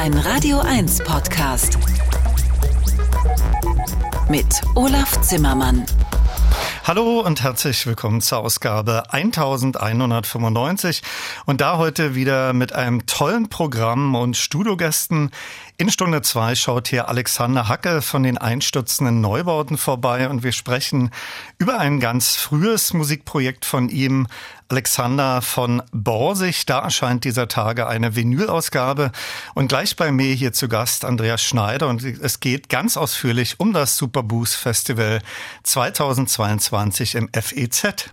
[0.00, 1.76] Ein Radio 1 Podcast.
[4.30, 5.84] Mit Olaf Zimmermann.
[6.84, 11.02] Hallo und herzlich willkommen zur Ausgabe 1195
[11.44, 15.32] und da heute wieder mit einem tollen Programm und Studiogästen.
[15.76, 21.10] In Stunde zwei schaut hier Alexander Hacke von den einstürzenden Neubauten vorbei und wir sprechen
[21.58, 24.28] über ein ganz frühes Musikprojekt von ihm,
[24.70, 26.64] Alexander von Borsig.
[26.66, 29.10] Da erscheint dieser Tage eine Vinylausgabe.
[29.54, 31.88] Und gleich bei mir hier zu Gast Andreas Schneider.
[31.88, 35.20] Und es geht ganz ausführlich um das Superboost Festival
[35.64, 38.12] 2022 im FEZ.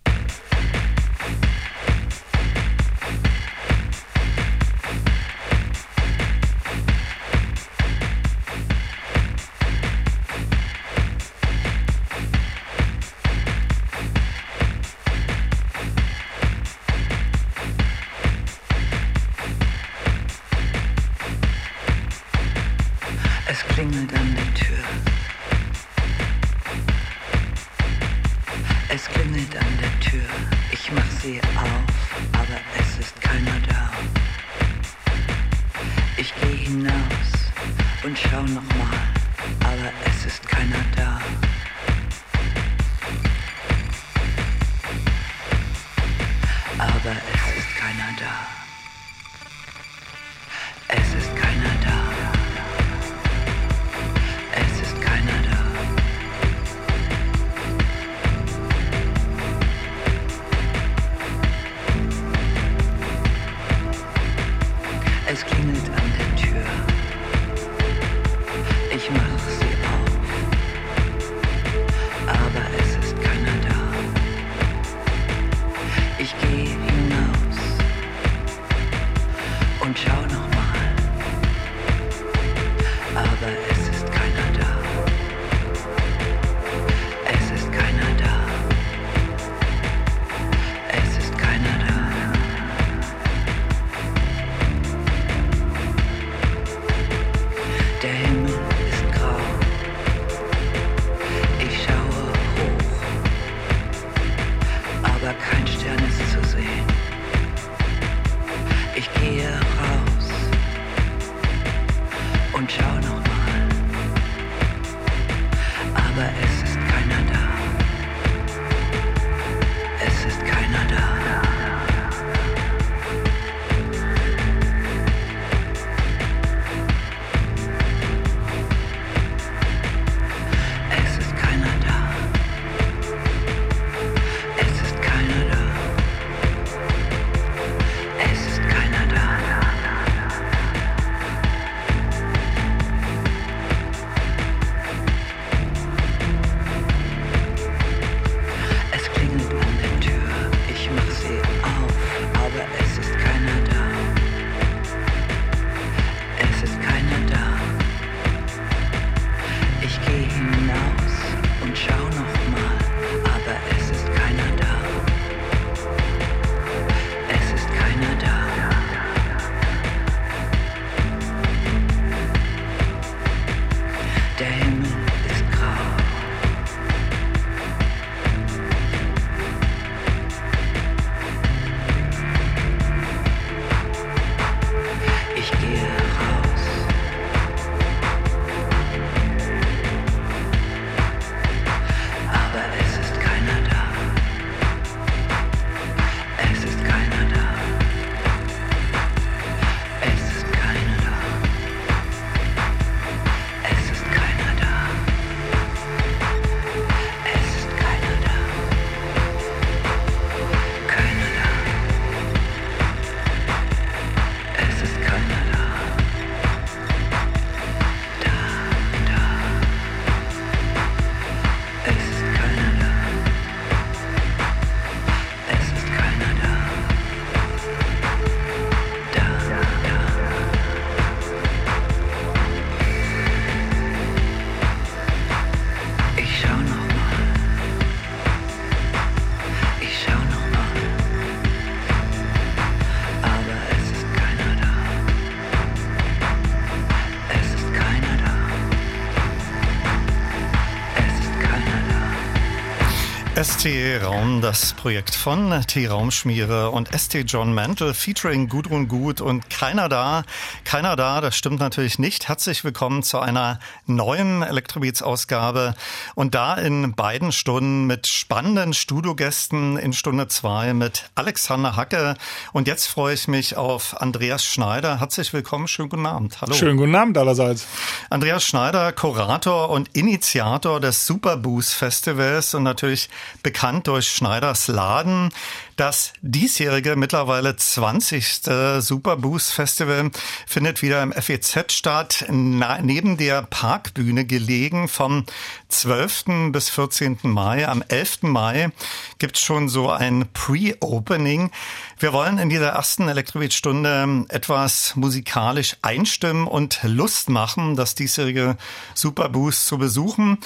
[253.67, 260.23] ST-Raum, das Projekt von T-Raumschmiere und ST John Mantle featuring Gudrun Gut und keiner da,
[260.67, 262.27] keiner da, das stimmt natürlich nicht.
[262.27, 265.75] Herzlich willkommen zu einer neuen Elektrobeats-Ausgabe
[266.13, 272.15] und da in beiden Stunden mit spannenden Studiogästen in Stunde zwei mit Alexander Hacke
[272.51, 274.99] und jetzt freue ich mich auf Andreas Schneider.
[274.99, 276.41] Herzlich willkommen, schönen guten Abend.
[276.41, 276.53] Hallo.
[276.53, 277.65] Schönen guten Abend allerseits.
[278.09, 283.09] Andreas Schneider, Kurator und Initiator des Superboost Festivals und natürlich
[283.41, 285.29] bekannt durch Schneiders Laden.
[285.77, 288.41] Das diesjährige, mittlerweile 20.
[288.79, 290.09] Superboost Festival
[290.47, 295.25] findet wieder im FEZ statt, neben der Parkbühne gelegen vom
[295.69, 296.51] 12.
[296.51, 297.19] bis 14.
[297.21, 297.67] Mai.
[297.67, 298.23] Am 11.
[298.23, 298.71] Mai
[299.19, 301.51] gibt's schon so ein Pre-Opening.
[301.99, 308.57] Wir wollen in dieser ersten Elektrobeat-Stunde etwas musikalisch einstimmen und Lust machen, das diesjährige
[308.95, 310.39] Superboost zu besuchen.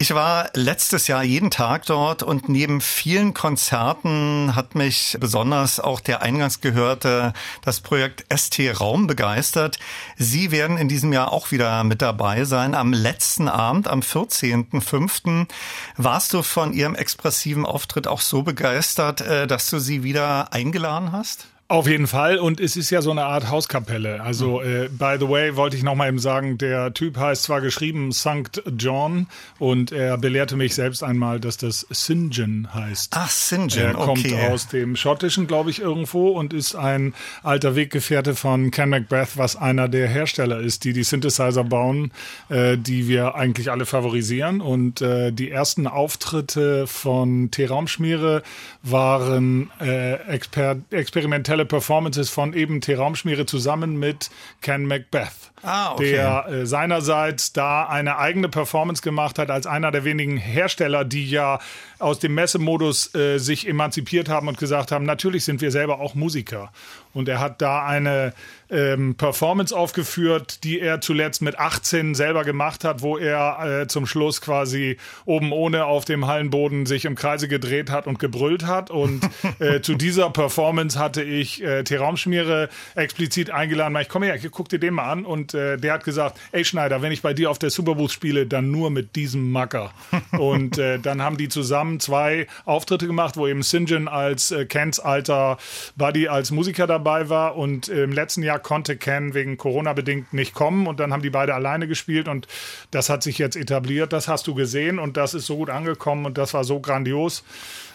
[0.00, 5.98] Ich war letztes Jahr jeden Tag dort und neben vielen Konzerten hat mich besonders auch
[5.98, 7.32] der eingangs gehörte,
[7.64, 9.80] das Projekt ST Raum begeistert.
[10.16, 12.76] Sie werden in diesem Jahr auch wieder mit dabei sein.
[12.76, 15.48] Am letzten Abend, am 14.05.
[15.96, 21.10] warst du von ihrem expressiven Auftritt auch so begeistert, äh, dass du sie wieder eingeladen
[21.10, 21.48] hast?
[21.70, 22.38] Auf jeden Fall.
[22.38, 24.22] Und es ist ja so eine Art Hauskapelle.
[24.22, 24.84] Also, hm.
[24.84, 28.62] äh, by the way, wollte ich nochmal eben sagen, der Typ heißt zwar geschrieben St.
[28.78, 29.26] John
[29.58, 32.28] und er belehrte mich selbst einmal, dass das St.
[32.30, 33.12] John heißt.
[33.14, 33.66] Ach, St.
[33.68, 34.48] John, Er kommt okay.
[34.50, 37.12] aus dem Schottischen, glaube ich, irgendwo und ist ein
[37.42, 42.12] alter Weggefährte von Ken Macbeth, was einer der Hersteller ist, die die Synthesizer bauen,
[42.48, 44.62] äh, die wir eigentlich alle favorisieren.
[44.62, 48.42] Und äh, die ersten Auftritte von T-Raumschmiere
[48.82, 56.12] waren äh, exper experimentelle professionelle Performances von eben T-Raumschmiere zusammen mit Ken Macbeth, ah, okay.
[56.12, 61.28] der äh, seinerseits da eine eigene Performance gemacht hat als einer der wenigen Hersteller, die
[61.28, 61.58] ja
[61.98, 66.14] aus dem Messemodus äh, sich emanzipiert haben und gesagt haben, natürlich sind wir selber auch
[66.14, 66.70] Musiker.
[67.14, 68.34] Und er hat da eine
[68.70, 74.06] ähm, Performance aufgeführt, die er zuletzt mit 18 selber gemacht hat, wo er äh, zum
[74.06, 78.90] Schluss quasi oben ohne auf dem Hallenboden sich im Kreise gedreht hat und gebrüllt hat.
[78.90, 79.28] Und
[79.58, 84.68] äh, zu dieser Performance hatte ich äh, T-Raumschmiere explizit eingeladen, weil ich komme her, guck
[84.68, 85.24] dir den mal an.
[85.24, 88.46] Und äh, der hat gesagt, ey Schneider, wenn ich bei dir auf der Superbooth spiele,
[88.46, 89.92] dann nur mit diesem Macker.
[90.38, 95.00] und äh, dann haben die zusammen zwei Auftritte gemacht, wo eben Sinjin als äh, Kens
[95.00, 95.58] alter
[95.96, 100.54] Buddy als Musiker dabei war und im letzten Jahr konnte Ken wegen Corona bedingt nicht
[100.54, 102.46] kommen und dann haben die beide alleine gespielt und
[102.90, 104.12] das hat sich jetzt etabliert.
[104.12, 107.44] Das hast du gesehen und das ist so gut angekommen und das war so grandios,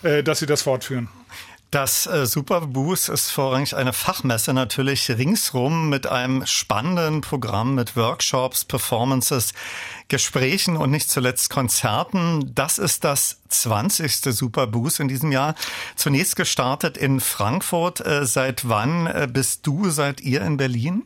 [0.04, 1.10] äh, dass sie das fortführen.
[1.74, 8.63] Das äh, Superboost ist vorrangig eine Fachmesse natürlich ringsrum mit einem spannenden Programm mit Workshops,
[8.63, 9.54] Performances,
[10.13, 12.51] Gesprächen und nicht zuletzt Konzerten.
[12.54, 14.18] Das ist das 20.
[14.18, 15.56] Superboost in diesem Jahr.
[15.95, 18.06] Zunächst gestartet in Frankfurt.
[18.06, 21.01] Äh, seit wann äh, bist du, seid ihr in Berlin?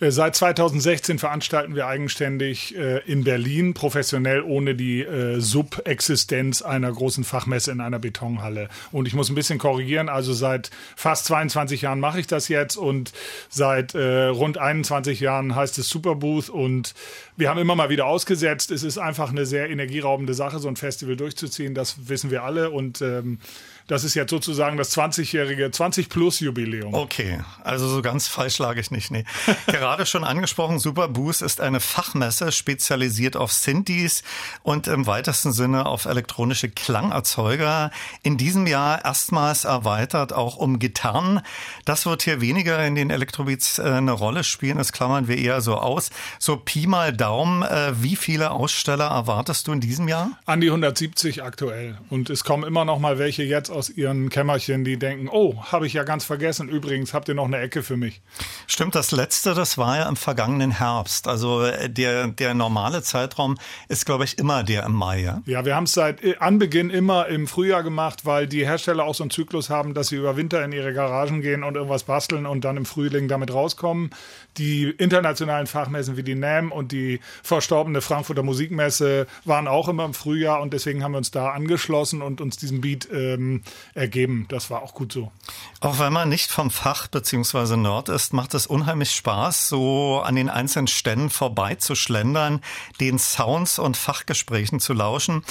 [0.00, 6.90] Äh, seit 2016 veranstalten wir eigenständig äh, in Berlin, professionell ohne die äh, Subexistenz einer
[6.90, 8.68] großen Fachmesse in einer Betonhalle.
[8.90, 12.76] Und ich muss ein bisschen korrigieren, also seit fast 22 Jahren mache ich das jetzt
[12.76, 13.12] und
[13.48, 16.94] seit rund 21 Jahren heißt es Superbooth und
[17.36, 18.70] wir haben immer mal wieder ausgesetzt.
[18.70, 22.70] Es ist einfach eine sehr energieraubende Sache, so ein Festival durchzuziehen, das wissen wir alle
[22.70, 23.38] und ähm,
[23.86, 26.94] das ist jetzt sozusagen das 20-jährige, 20-Plus-Jubiläum.
[26.94, 29.10] Okay, also so ganz falsch lag ich nicht.
[29.10, 29.24] Nee.
[29.66, 34.22] Gerade schon angesprochen, Superboost ist eine Fachmesse spezialisiert auf Synthes
[34.62, 37.90] und im weitesten Sinne auf elektronische Klangerzeuger.
[38.22, 41.40] In diesem Jahr erstmals erweitert auch um Gitarren.
[41.84, 44.78] Das wird hier weniger in den Elektrobeats äh, eine Rolle spielen.
[44.78, 46.10] Das klammern wir eher so aus.
[46.38, 50.30] So Pi mal Daumen, äh, wie viele Aussteller erwartest du in diesem Jahr?
[50.46, 51.98] An die 170 aktuell.
[52.10, 55.86] Und es kommen immer noch mal welche jetzt aus ihren Kämmerchen, die denken, oh, habe
[55.86, 56.68] ich ja ganz vergessen.
[56.68, 58.22] Übrigens, habt ihr noch eine Ecke für mich?
[58.66, 61.26] Stimmt, das letzte, das war ja im vergangenen Herbst.
[61.26, 65.22] Also äh, der, der normale Zeitraum ist, glaube ich, immer der im Mai.
[65.22, 69.04] Ja, ja wir haben es seit äh, Anbeginn immer im Frühjahr gemacht, weil die Hersteller
[69.04, 72.04] auch so einen Zyklus haben, dass sie über Winter in ihre Garagen gehen und irgendwas
[72.04, 74.10] basteln und dann im Frühling damit rauskommen.
[74.58, 80.14] Die internationalen Fachmessen wie die NAM und die verstorbene Frankfurter Musikmesse waren auch immer im
[80.14, 83.61] Frühjahr und deswegen haben wir uns da angeschlossen und uns diesen Beat ähm,
[83.94, 84.46] ergeben.
[84.48, 85.32] Das war auch gut so.
[85.80, 87.76] Auch wenn man nicht vom Fach bzw.
[87.76, 92.60] Nerd ist, macht es unheimlich Spaß, so an den einzelnen Ständen vorbeizuschlendern,
[93.00, 95.44] den Sounds und Fachgesprächen zu lauschen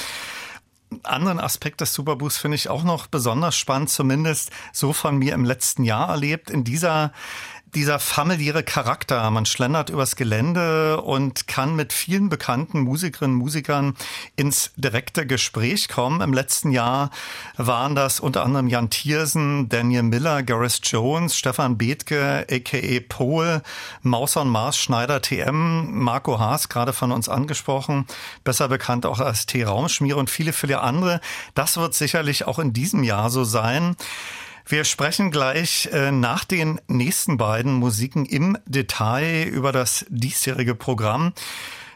[1.04, 5.46] anderen Aspekt des Superboost finde ich auch noch besonders spannend, zumindest so von mir im
[5.46, 6.50] letzten Jahr erlebt.
[6.50, 7.14] In dieser
[7.76, 9.30] dieser familiäre Charakter.
[9.32, 13.96] Man schlendert übers Gelände und kann mit vielen bekannten Musikerinnen und Musikern
[14.36, 16.22] ins direkte Gespräch kommen.
[16.22, 17.12] Im letzten Jahr
[17.58, 23.00] waren das unter anderem Jan Thiersen, Daniel Miller, Gareth Jones, Stefan Bethke, a.k.a.
[23.08, 23.62] Pol,
[24.02, 28.06] Maus on Mars, Schneider TM, Marco Haas, gerade von uns angesprochen,
[28.44, 31.22] besser bekannt auch als T-Raumschmier und viele, viele andere.
[31.56, 33.96] Das wird sicherlich auch in diesem Jahr so sein.
[34.66, 41.34] Wir sprechen gleich äh, nach den nächsten beiden Musiken im Detail über das diesjährige Programm.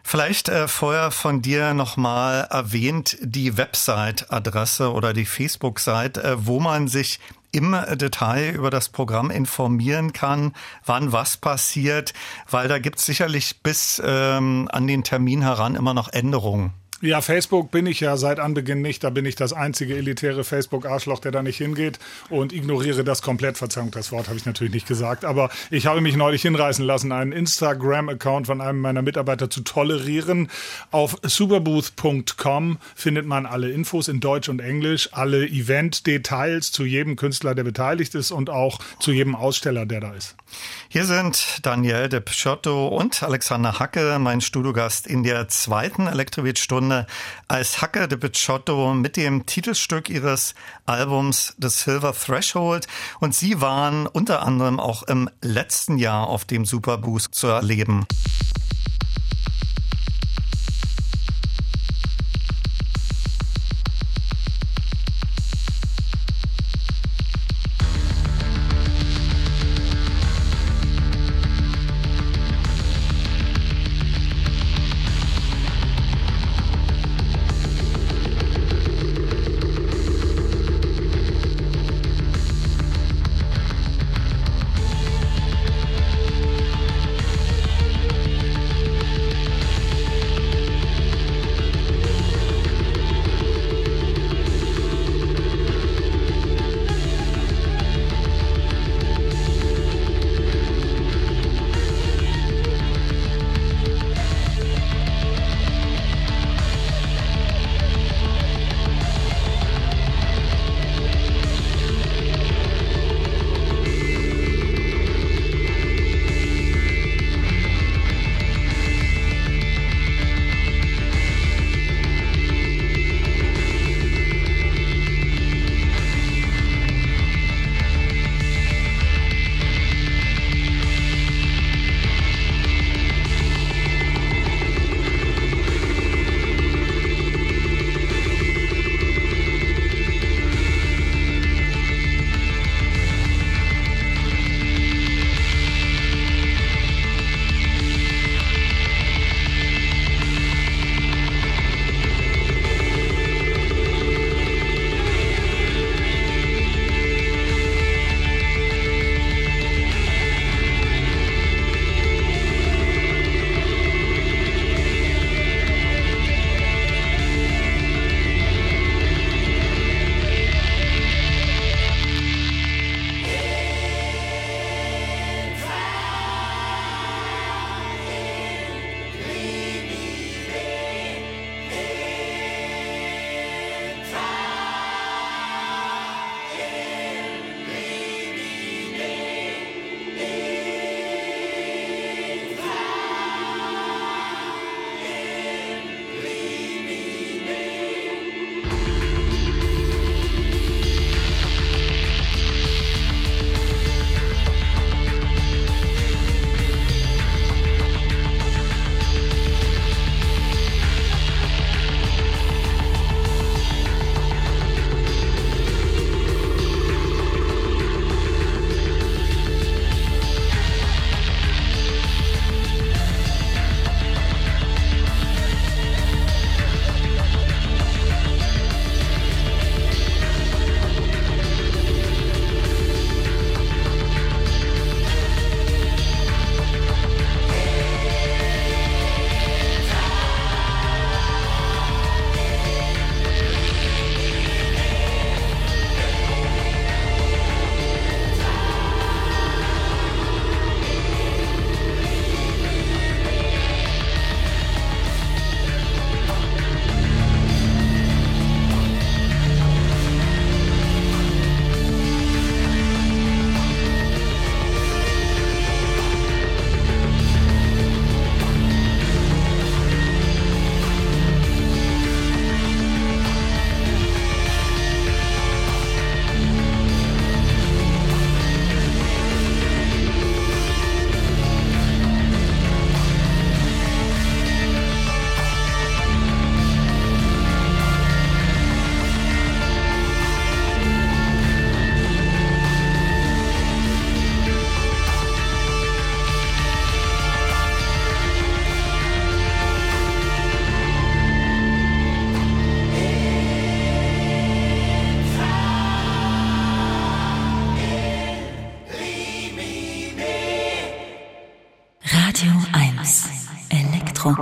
[0.04, 6.88] Vielleicht äh, vorher von dir nochmal erwähnt die Website-Adresse oder die Facebook-Seite, äh, wo man
[6.88, 7.20] sich
[7.52, 10.54] im Detail über das Programm informieren kann,
[10.86, 12.14] wann was passiert,
[12.50, 16.74] weil da gibt es sicherlich bis ähm, an den Termin heran immer noch Änderungen.
[17.02, 19.04] Ja, Facebook bin ich ja seit Anbeginn nicht.
[19.04, 22.00] Da bin ich das einzige elitäre Facebook-Arschloch, der da nicht hingeht
[22.30, 23.58] und ignoriere das komplett.
[23.58, 25.26] Verzeihung, das Wort habe ich natürlich nicht gesagt.
[25.26, 30.50] Aber ich habe mich neulich hinreißen lassen, einen Instagram-Account von einem meiner Mitarbeiter zu tolerieren.
[30.90, 37.56] Auf superbooth.com findet man alle Infos in Deutsch und Englisch, alle Event-Details zu jedem Künstler,
[37.56, 40.38] der beteiligt ist und auch zu jedem Aussteller, der da ist.
[40.88, 47.08] Hier sind Daniel de Pschotto und Alexander Hacke, mein Studiogast in der zweiten Elektrowitt-Stunde Stunde
[47.48, 50.54] als Hacke de Picciotto mit dem Titelstück ihres
[50.86, 52.88] Albums The Silver Threshold.
[53.20, 58.06] Und sie waren unter anderem auch im letzten Jahr auf dem Superboost zu erleben.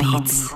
[0.04, 0.53] Afrobeats.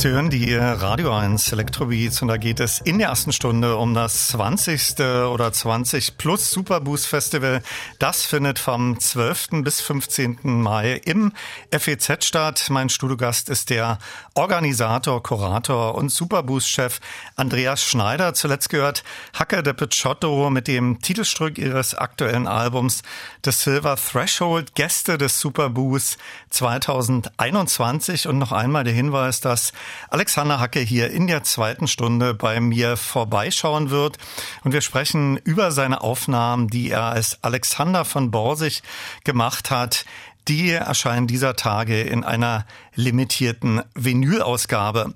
[0.00, 3.92] Sie hören die Radio 1 Electrobeats und da geht es in der ersten Stunde um
[3.92, 4.98] das 20.
[4.98, 7.62] oder 20 plus Superboost Festival.
[7.98, 9.62] Das findet vom 12.
[9.62, 10.38] bis 15.
[10.42, 11.32] Mai im
[11.70, 12.68] FEZ statt.
[12.70, 13.98] Mein Studiogast ist der
[14.32, 17.00] Organisator, Kurator und Superboost-Chef
[17.36, 18.32] Andreas Schneider.
[18.32, 19.04] Zuletzt gehört
[19.38, 23.02] Hacke de Picciotto mit dem Titelstück ihres aktuellen Albums
[23.44, 26.16] The Silver Threshold, Gäste des Superboost
[26.48, 29.74] 2021 und noch einmal der Hinweis, dass
[30.08, 34.18] Alexander Hacke hier in der zweiten Stunde bei mir vorbeischauen wird.
[34.64, 38.82] Und wir sprechen über seine Aufnahmen, die er als Alexander von Borsig
[39.24, 40.04] gemacht hat.
[40.48, 45.14] Die erscheinen dieser Tage in einer limitierten Vinylausgabe.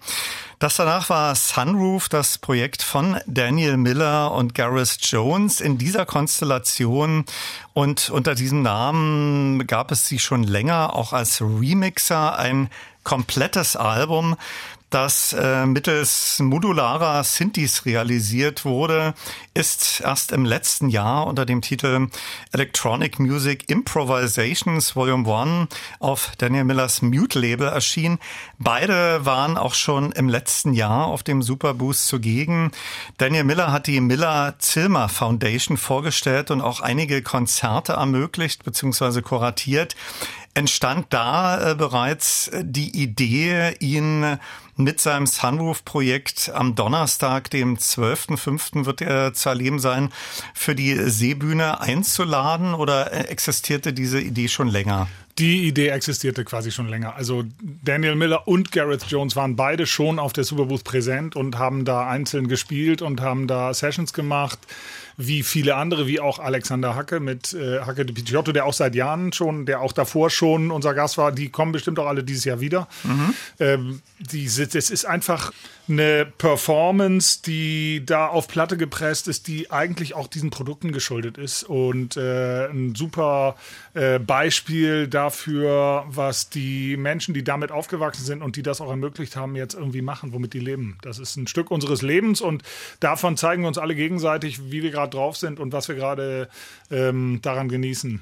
[0.58, 7.24] Das danach war Sunroof, das Projekt von Daniel Miller und Gareth Jones in dieser Konstellation.
[7.72, 12.70] Und unter diesem Namen gab es sie schon länger auch als Remixer, ein
[13.04, 14.36] komplettes Album
[14.94, 19.14] das äh, mittels modularer Synthes realisiert wurde,
[19.52, 22.06] ist erst im letzten Jahr unter dem Titel
[22.52, 28.20] Electronic Music Improvisations Volume 1 auf Daniel Millers Mute Label erschienen.
[28.60, 32.70] Beide waren auch schon im letzten Jahr auf dem Superboost zugegen.
[33.18, 39.22] Daniel Miller hat die Miller-Zilmer Foundation vorgestellt und auch einige Konzerte ermöglicht bzw.
[39.22, 39.96] kuratiert
[40.54, 44.38] entstand da äh, bereits die Idee, ihn
[44.76, 48.86] mit seinem Sunroof-Projekt am Donnerstag, dem 12.05.
[48.86, 50.10] wird er zu erleben sein,
[50.52, 55.08] für die Seebühne einzuladen oder existierte diese Idee schon länger?
[55.38, 57.16] Die Idee existierte quasi schon länger.
[57.16, 57.44] Also
[57.82, 62.08] Daniel Miller und Gareth Jones waren beide schon auf der Superbooth präsent und haben da
[62.08, 64.60] einzeln gespielt und haben da Sessions gemacht
[65.16, 68.94] wie viele andere, wie auch Alexander Hacke mit äh, Hacke de Picciotto, der auch seit
[68.94, 72.44] Jahren schon, der auch davor schon unser Gast war, die kommen bestimmt auch alle dieses
[72.44, 72.88] Jahr wieder.
[73.04, 73.34] Mhm.
[73.60, 75.52] Ähm, die, das ist einfach
[75.88, 81.62] eine Performance, die da auf Platte gepresst ist, die eigentlich auch diesen Produkten geschuldet ist
[81.62, 83.56] und äh, ein super
[83.92, 89.36] äh, Beispiel dafür, was die Menschen, die damit aufgewachsen sind und die das auch ermöglicht
[89.36, 90.96] haben, jetzt irgendwie machen, womit die leben.
[91.02, 92.62] Das ist ein Stück unseres Lebens und
[93.00, 96.48] davon zeigen wir uns alle gegenseitig, wie wir gerade drauf sind und was wir gerade
[96.90, 98.20] ähm, daran genießen.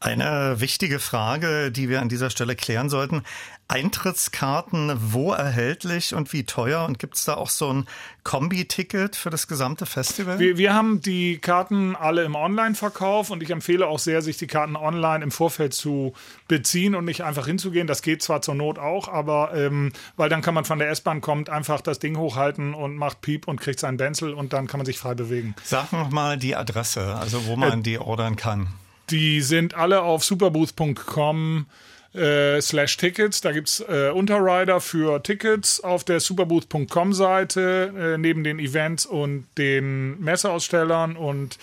[0.00, 3.22] Eine wichtige Frage, die wir an dieser Stelle klären sollten.
[3.70, 6.86] Eintrittskarten wo erhältlich und wie teuer?
[6.86, 7.86] Und gibt es da auch so ein
[8.24, 10.38] Kombi-Ticket für das gesamte Festival?
[10.38, 14.46] Wir, wir haben die Karten alle im Online-Verkauf und ich empfehle auch sehr, sich die
[14.46, 16.14] Karten online im Vorfeld zu
[16.48, 17.86] beziehen und nicht einfach hinzugehen.
[17.86, 21.20] Das geht zwar zur Not auch, aber ähm, weil dann kann man von der S-Bahn
[21.20, 24.78] kommt, einfach das Ding hochhalten und macht Piep und kriegt seinen Benzel und dann kann
[24.78, 25.54] man sich frei bewegen.
[25.62, 28.68] Sag noch mal die Adresse, also wo man äh, die ordern kann.
[29.10, 31.66] Die sind alle auf superbooth.com
[32.14, 33.40] äh, slash Tickets.
[33.40, 39.46] Da gibt's äh, Unterrider für Tickets auf der superbooth.com Seite, äh, neben den Events und
[39.56, 41.58] den Messeausstellern und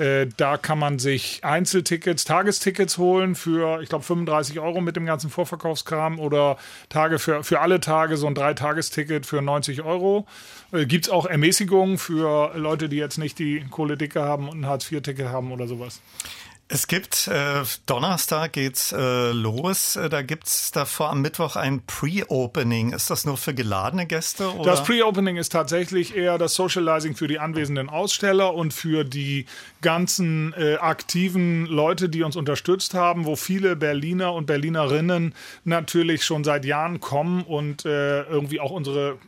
[0.00, 5.04] äh, da kann man sich Einzeltickets, Tagestickets holen für, ich glaube, 35 Euro mit dem
[5.04, 6.56] ganzen Vorverkaufskram oder
[6.88, 10.26] Tage für, für alle Tage so ein Dreitagesticket für 90 Euro.
[10.72, 14.60] Äh, Gibt es auch Ermäßigungen für Leute, die jetzt nicht die Kohle dicke haben und
[14.60, 16.00] ein Hartz-IV-Ticket haben oder sowas?
[16.72, 22.92] Es gibt, äh, Donnerstag geht's äh, los, äh, da gibt's davor am Mittwoch ein Pre-Opening.
[22.92, 24.54] Ist das nur für geladene Gäste?
[24.54, 24.70] Oder?
[24.70, 29.46] Das Pre-Opening ist tatsächlich eher das Socializing für die anwesenden Aussteller und für die
[29.82, 36.44] ganzen äh, aktiven Leute, die uns unterstützt haben, wo viele Berliner und Berlinerinnen natürlich schon
[36.44, 39.18] seit Jahren kommen und äh, irgendwie auch unsere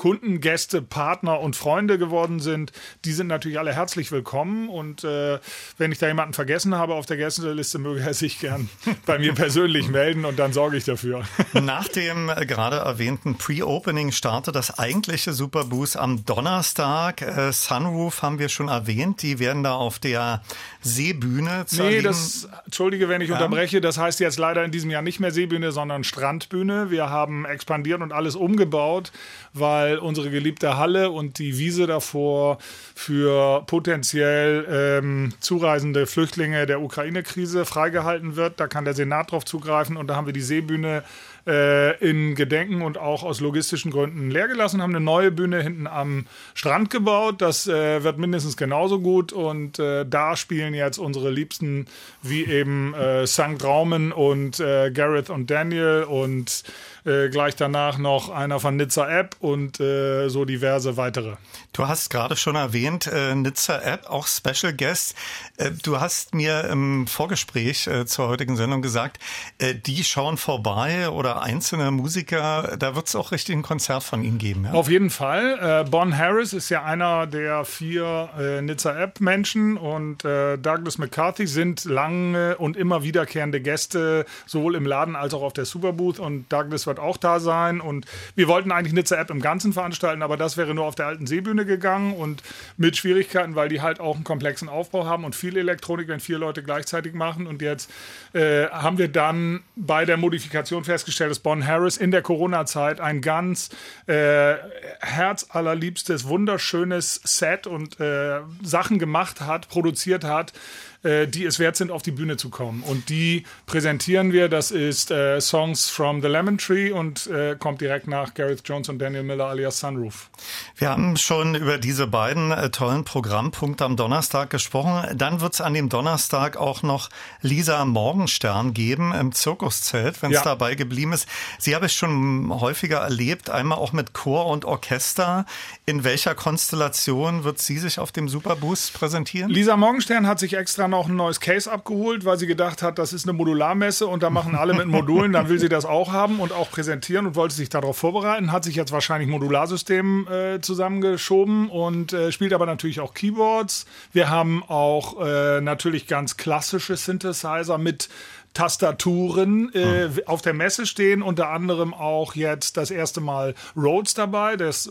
[0.00, 2.72] Kunden, Gäste, Partner und Freunde geworden sind,
[3.04, 4.70] die sind natürlich alle herzlich willkommen.
[4.70, 5.38] Und äh,
[5.76, 8.70] wenn ich da jemanden vergessen habe auf der Gästeliste, möge er sich gern
[9.04, 11.24] bei mir persönlich melden und dann sorge ich dafür.
[11.52, 17.20] Nach dem äh, gerade erwähnten Pre-Opening startet das eigentliche Superboost am Donnerstag.
[17.20, 20.40] Äh, Sunroof haben wir schon erwähnt, die werden da auf der
[20.80, 21.96] Seebühne zeigen.
[21.96, 25.30] Nee, das, entschuldige, wenn ich unterbreche, das heißt jetzt leider in diesem Jahr nicht mehr
[25.30, 26.90] Seebühne, sondern Strandbühne.
[26.90, 29.12] Wir haben expandiert und alles umgebaut,
[29.52, 32.58] weil weil unsere geliebte Halle und die Wiese davor
[32.94, 38.60] für potenziell ähm, zureisende Flüchtlinge der Ukraine-Krise freigehalten wird.
[38.60, 41.02] Da kann der Senat drauf zugreifen und da haben wir die Seebühne
[41.46, 45.86] äh, in Gedenken und auch aus logistischen Gründen leer gelassen, haben eine neue Bühne hinten
[45.86, 47.40] am Strand gebaut.
[47.40, 51.86] Das äh, wird mindestens genauso gut und äh, da spielen jetzt unsere Liebsten
[52.22, 53.62] wie eben äh, St.
[53.62, 56.62] Raumen und äh, Gareth und Daniel und
[57.04, 61.36] äh, gleich danach noch einer von Nizza App und äh, so diverse weitere.
[61.72, 65.14] Du hast gerade schon erwähnt, äh, Nizza App, auch Special Guest.
[65.56, 69.18] Äh, du hast mir im Vorgespräch äh, zur heutigen Sendung gesagt,
[69.60, 74.38] die schauen vorbei oder einzelne Musiker, da wird es auch richtig ein Konzert von ihnen
[74.38, 74.64] geben.
[74.64, 74.72] Ja?
[74.72, 75.84] Auf jeden Fall.
[75.90, 82.56] Bon Harris ist ja einer der vier Nizza App Menschen und Douglas McCarthy sind lange
[82.58, 86.98] und immer wiederkehrende Gäste, sowohl im Laden als auch auf der Superbooth und Douglas wird
[86.98, 87.80] auch da sein.
[87.80, 91.06] Und wir wollten eigentlich Nizza App im Ganzen veranstalten, aber das wäre nur auf der
[91.06, 92.42] alten Seebühne gegangen und
[92.76, 96.38] mit Schwierigkeiten, weil die halt auch einen komplexen Aufbau haben und viel Elektronik, wenn vier
[96.38, 97.46] Leute gleichzeitig machen.
[97.46, 97.90] Und jetzt
[98.32, 103.20] äh, haben wir dann bei der Modifikation festgestellt, dass Bon Harris in der Corona-Zeit ein
[103.20, 103.70] ganz
[104.06, 104.54] äh,
[105.00, 110.52] herzallerliebstes, wunderschönes Set und äh, Sachen gemacht hat, produziert hat,
[111.02, 112.82] äh, die es wert sind, auf die Bühne zu kommen.
[112.82, 114.48] Und die präsentieren wir.
[114.48, 118.88] Das ist äh, Songs from the Lemon Tree und äh, kommt direkt nach Gareth Jones
[118.88, 120.30] und Daniel Miller alias Sunroof.
[120.76, 125.16] Wir haben schon über diese beiden äh, tollen Programmpunkte am Donnerstag gesprochen.
[125.16, 127.08] Dann wird es an dem Donnerstag auch noch
[127.40, 130.44] Lisa Morgenstern geben im Zirkuszelt, wenn es ja.
[130.44, 131.26] dabei geblieben ist.
[131.58, 135.46] Sie habe ich schon häufiger erlebt, einmal auch mit Chor und Orchester.
[135.90, 139.50] In welcher Konstellation wird sie sich auf dem Superboost präsentieren?
[139.50, 143.12] Lisa Morgenstern hat sich extra noch ein neues Case abgeholt, weil sie gedacht hat, das
[143.12, 146.38] ist eine Modularmesse und da machen alle mit Modulen, dann will sie das auch haben
[146.38, 151.68] und auch präsentieren und wollte sich darauf vorbereiten, hat sich jetzt wahrscheinlich Modularsystem äh, zusammengeschoben
[151.68, 153.84] und äh, spielt aber natürlich auch Keyboards.
[154.12, 158.08] Wir haben auch äh, natürlich ganz klassische Synthesizer mit
[158.54, 160.20] Tastaturen äh, hm.
[160.26, 164.56] auf der Messe stehen, unter anderem auch jetzt das erste Mal Rhodes dabei.
[164.56, 164.88] Das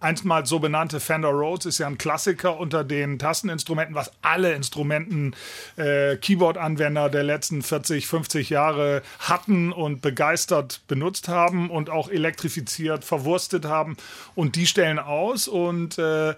[0.00, 5.34] einstmals so benannte Fender Rhodes ist ja ein Klassiker unter den Tasteninstrumenten, was alle Instrumenten
[5.76, 13.04] äh, Keyboard-Anwender der letzten 40, 50 Jahre hatten und begeistert benutzt haben und auch elektrifiziert,
[13.04, 13.96] verwurstet haben.
[14.36, 15.48] Und die stellen aus.
[15.48, 16.34] Und äh, äh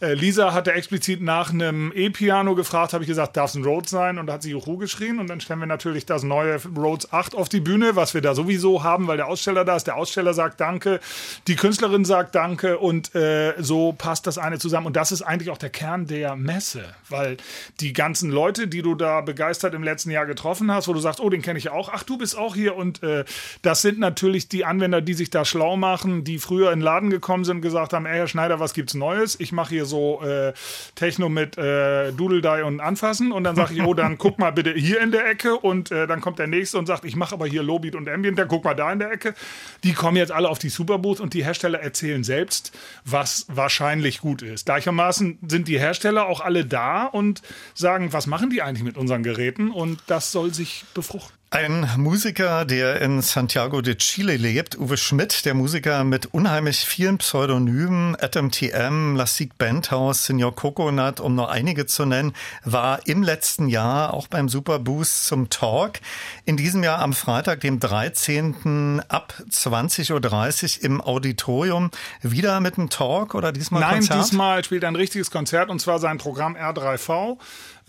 [0.00, 4.18] Lisa hatte explizit nach einem E-Piano gefragt, habe ich gesagt, darf es ein Rhodes sein?
[4.18, 5.18] Und da hat sie Juhu geschrien.
[5.18, 8.34] Und dann stellen wir natürlich das neue Rhodes 8 auf die Bühne, was wir da
[8.34, 9.86] sowieso haben, weil der Aussteller da ist.
[9.86, 11.00] Der Aussteller sagt Danke,
[11.48, 14.86] die Künstlerin sagt Danke und äh, so passt das eine zusammen.
[14.86, 17.36] Und das ist eigentlich auch der Kern der Messe, weil
[17.80, 21.20] die ganzen Leute, die du da begeistert im letzten Jahr getroffen hast, wo du sagst,
[21.20, 22.76] oh, den kenne ich auch, ach, du bist auch hier.
[22.76, 23.24] Und äh,
[23.62, 27.10] das sind natürlich die Anwender, die sich da schlau machen, die früher in den Laden
[27.10, 29.38] gekommen sind und gesagt haben, ey, Herr Schneider, was gibt's Neues?
[29.40, 30.52] Ich mache hier so äh,
[30.94, 33.32] Techno mit äh, Doodle-Die und Anfassen.
[33.32, 35.56] Und dann sage ich, oh, dann guck mal bitte hier in der Ecke.
[35.56, 38.38] Und äh, dann kommt der Nächste und sagt, ich mache aber hier Lowbeat und Ambient,
[38.38, 39.34] dann guck mal da in der Ecke.
[39.82, 42.72] Die kommen jetzt alle auf die Superbooth und die Hersteller erzählen selbst, ist,
[43.04, 44.66] was wahrscheinlich gut ist.
[44.66, 47.42] Gleichermaßen sind die Hersteller auch alle da und
[47.74, 49.70] sagen, was machen die eigentlich mit unseren Geräten?
[49.70, 51.36] Und das soll sich befruchten.
[51.54, 57.18] Ein Musiker, der in Santiago de Chile lebt, Uwe Schmidt, der Musiker mit unheimlich vielen
[57.18, 62.32] Pseudonymen, Atom TM, Lassig Bandhaus, Senior Coconut, um nur einige zu nennen,
[62.64, 66.00] war im letzten Jahr auch beim Superboost zum Talk.
[66.44, 69.04] In diesem Jahr am Freitag, dem 13.
[69.06, 71.92] ab 20.30 Uhr im Auditorium.
[72.20, 74.10] Wieder mit einem Talk oder diesmal Nein, Konzert?
[74.10, 77.38] Nein, diesmal spielt ein richtiges Konzert und zwar sein Programm R3V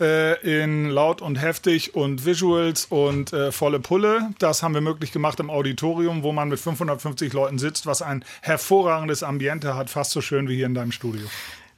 [0.00, 4.30] äh, in laut und heftig und Visuals und äh, volle Pulle.
[4.38, 8.24] Das haben wir möglich gemacht im Auditorium, wo man mit 550 Leuten sitzt, was ein
[8.42, 11.26] hervorragendes Ambiente hat, fast so schön wie hier in deinem Studio.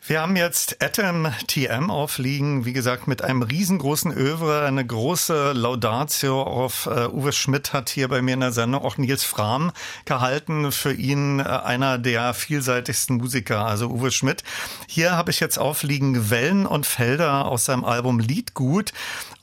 [0.09, 6.45] Wir haben jetzt Atom TM aufliegen, wie gesagt, mit einem riesengroßen Övre, eine große Laudatio
[6.45, 9.71] auf uh, Uwe Schmidt hat hier bei mir in der Sendung auch Nils Frahm
[10.07, 14.45] gehalten, für ihn uh, einer der vielseitigsten Musiker, also Uwe Schmidt.
[14.87, 18.95] Hier habe ich jetzt aufliegen Wellen und Felder aus seinem Album Liedgut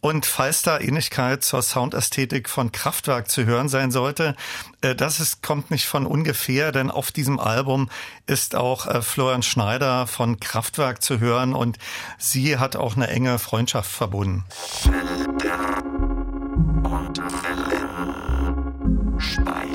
[0.05, 4.35] und falls da Ähnlichkeit zur Soundästhetik von Kraftwerk zu hören sein sollte,
[4.81, 7.89] äh, das ist, kommt nicht von ungefähr, denn auf diesem Album
[8.27, 11.79] ist auch äh, Florian Schneider von Kraftwerk zu hören und
[12.19, 14.43] sie hat auch eine enge Freundschaft verbunden.
[14.83, 15.81] Felder
[16.83, 19.74] und Wellen speichern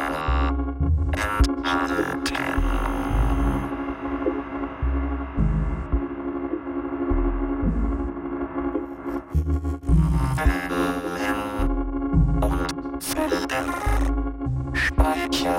[15.41, 15.55] Sorry,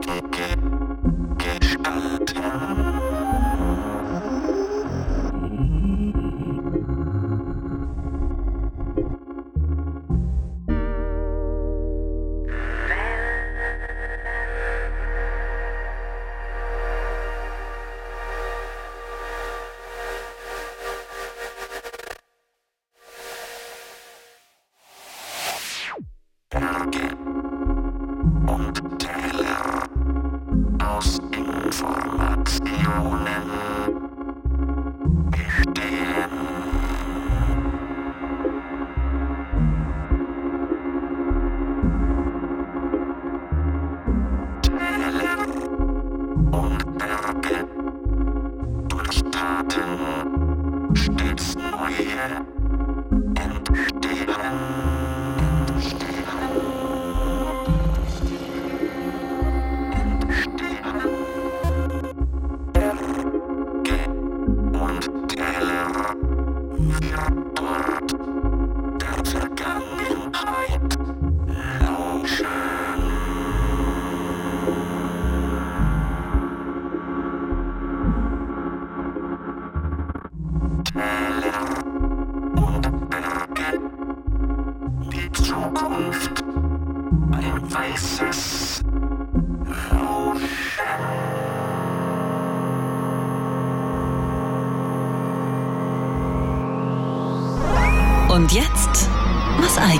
[0.00, 0.61] take it.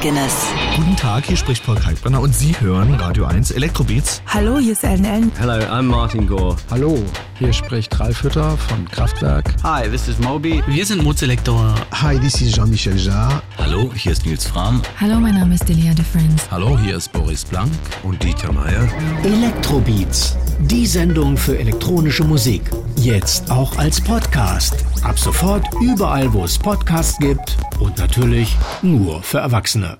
[0.02, 0.46] Eigenes.
[0.74, 4.20] Guten Tag, hier spricht Paul Kalkbrenner und Sie hören Radio 1 Elektrobeats.
[4.26, 5.32] Hallo, hier ist Ellen Ellen.
[5.38, 6.56] Hello, I'm Martin Gore.
[6.70, 6.98] Hallo,
[7.38, 9.54] hier spricht Ralf Hütter von Kraftwerk.
[9.62, 10.60] Hi, this is Moby.
[10.66, 11.74] Wir sind Mozelektor.
[11.92, 13.42] Hi, this is Jean-Michel Jarre.
[13.58, 14.82] Hallo, hier ist Nils Fram.
[15.00, 16.50] Hallo, mein Name ist Delia de Friends.
[16.50, 17.70] Hallo, hier ist Boris Blank
[18.02, 18.88] und Dieter Meier.
[19.22, 22.62] Elektrobeats, die Sendung für elektronische Musik.
[22.96, 24.84] Jetzt auch als Podcast.
[25.04, 29.98] Ab sofort überall, wo es Podcasts gibt und natürlich nur für Erwachsene.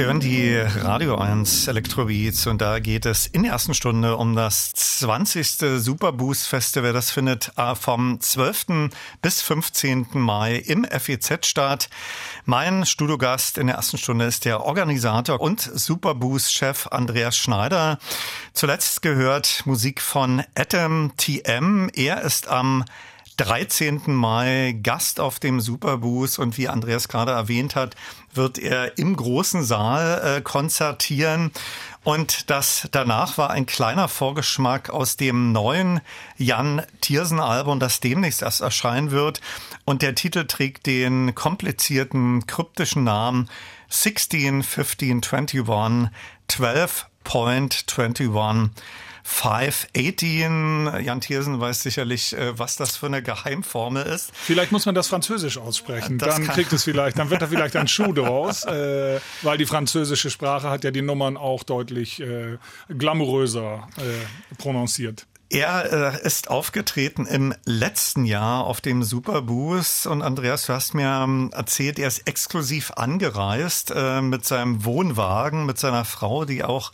[0.00, 4.34] Sie hören die Radio 1 Elektrobeats und da geht es in der ersten Stunde um
[4.34, 5.46] das 20.
[5.76, 6.94] Superboost Festival.
[6.94, 8.88] Das findet äh, vom 12.
[9.20, 10.06] bis 15.
[10.14, 11.90] Mai im FEZ statt.
[12.46, 17.98] Mein Studiogast in der ersten Stunde ist der Organisator und Superboost-Chef Andreas Schneider.
[18.54, 21.90] Zuletzt gehört Musik von Atom TM.
[21.92, 22.86] Er ist am
[23.40, 24.02] 13.
[24.06, 27.96] Mai Gast auf dem Superboost und wie Andreas gerade erwähnt hat,
[28.34, 31.50] wird er im großen Saal äh, konzertieren.
[32.04, 36.02] Und das danach war ein kleiner Vorgeschmack aus dem neuen
[36.36, 39.40] Jan Tiersen Album, das demnächst erst erscheinen wird.
[39.86, 43.48] Und der Titel trägt den komplizierten, kryptischen Namen
[43.88, 45.60] 16, 15, 21,
[46.50, 48.68] 12.21.
[49.30, 51.02] 518.
[51.02, 54.32] Jan Thiersen weiß sicherlich, äh, was das für eine Geheimformel ist.
[54.34, 56.18] Vielleicht muss man das Französisch aussprechen.
[56.18, 59.66] Das dann kriegt es vielleicht, dann wird da vielleicht ein Schuh draus, äh, weil die
[59.66, 62.58] französische Sprache hat ja die Nummern auch deutlich äh,
[62.88, 65.26] glamouröser äh, prononciert.
[65.52, 71.22] Er äh, ist aufgetreten im letzten Jahr auf dem Superboost und Andreas, du hast mir
[71.24, 76.92] ähm, erzählt, er ist exklusiv angereist äh, mit seinem Wohnwagen, mit seiner Frau, die auch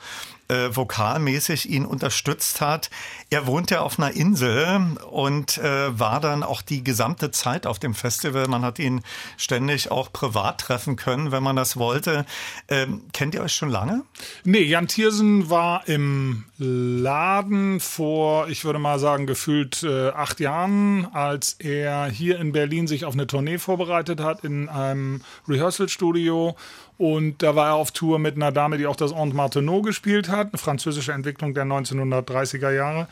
[0.49, 2.90] äh, vokalmäßig ihn unterstützt hat.
[3.30, 7.78] Er wohnt ja auf einer Insel und äh, war dann auch die gesamte Zeit auf
[7.78, 8.47] dem Festival.
[8.49, 9.03] Man hat ihn
[9.36, 12.24] ständig auch privat treffen können, wenn man das wollte.
[12.68, 14.03] Ähm, kennt ihr euch schon lange?
[14.44, 21.07] Nee, Jan Thiersen war im Laden vor, ich würde mal sagen, gefühlt äh, acht Jahren,
[21.12, 26.57] als er hier in Berlin sich auf eine Tournee vorbereitet hat in einem Rehearsal-Studio
[26.99, 30.28] und da war er auf Tour mit einer Dame, die auch das Aunt Martineau gespielt
[30.28, 33.09] hat, eine französische Entwicklung der 1930er Jahre.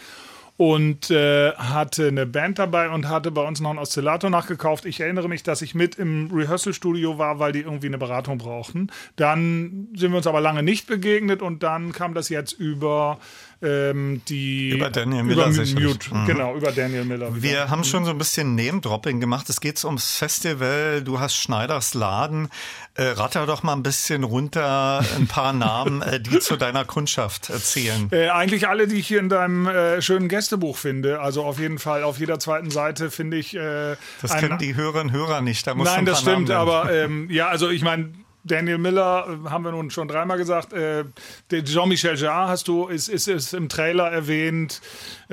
[0.57, 4.85] Und äh, hatte eine Band dabei und hatte bei uns noch einen Oszillator nachgekauft.
[4.85, 8.87] Ich erinnere mich, dass ich mit im Rehearsal-Studio war, weil die irgendwie eine Beratung brauchten.
[9.17, 13.19] Dann sind wir uns aber lange nicht begegnet und dann kam das jetzt über
[13.63, 16.27] ähm, die über Daniel Miller über Mute, mhm.
[16.27, 17.35] genau über Daniel Miller.
[17.35, 17.43] Wieder.
[17.43, 19.49] Wir haben schon so ein bisschen Name-Dropping gemacht.
[19.49, 21.03] Es geht ums Festival.
[21.03, 22.49] Du hast Schneiders Laden.
[22.95, 27.51] Äh, ratter doch mal ein bisschen runter ein paar Namen, äh, die zu deiner Kundschaft
[27.51, 28.09] erzählen.
[28.13, 31.21] Äh, eigentlich alle, die ich hier in deinem äh, schönen Gästebuch finde.
[31.21, 33.55] Also auf jeden Fall auf jeder zweiten Seite finde ich.
[33.55, 35.67] Äh, das kennen die Hörerinnen und Hörer nicht.
[35.67, 36.51] Da muss Nein, das stimmt.
[36.51, 38.13] Aber ähm, ja, also ich meine
[38.45, 40.73] Daniel Miller äh, haben wir nun schon dreimal gesagt.
[40.73, 41.05] Äh,
[41.51, 44.81] Jean-Michel Jarre hast du, ist, ist, ist im Trailer erwähnt.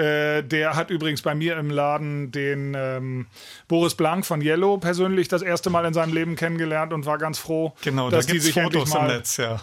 [0.02, 3.28] Äh, der hat übrigens bei mir im Laden den ähm,
[3.68, 7.38] Boris Blank von Yellow persönlich das erste Mal in seinem Leben kennengelernt und war ganz
[7.38, 9.60] froh, genau, dass da die sich Fotos mal im Netz, ja.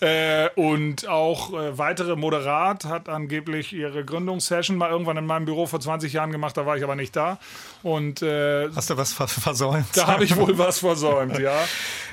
[0.00, 5.66] äh, und auch äh, weitere Moderat hat angeblich ihre Gründungssession mal irgendwann in meinem Büro
[5.66, 7.38] vor 20 Jahren gemacht, da war ich aber nicht da.
[7.82, 9.86] Und äh, hast du was versäumt?
[9.94, 11.64] Da habe ich wohl was versäumt, ja.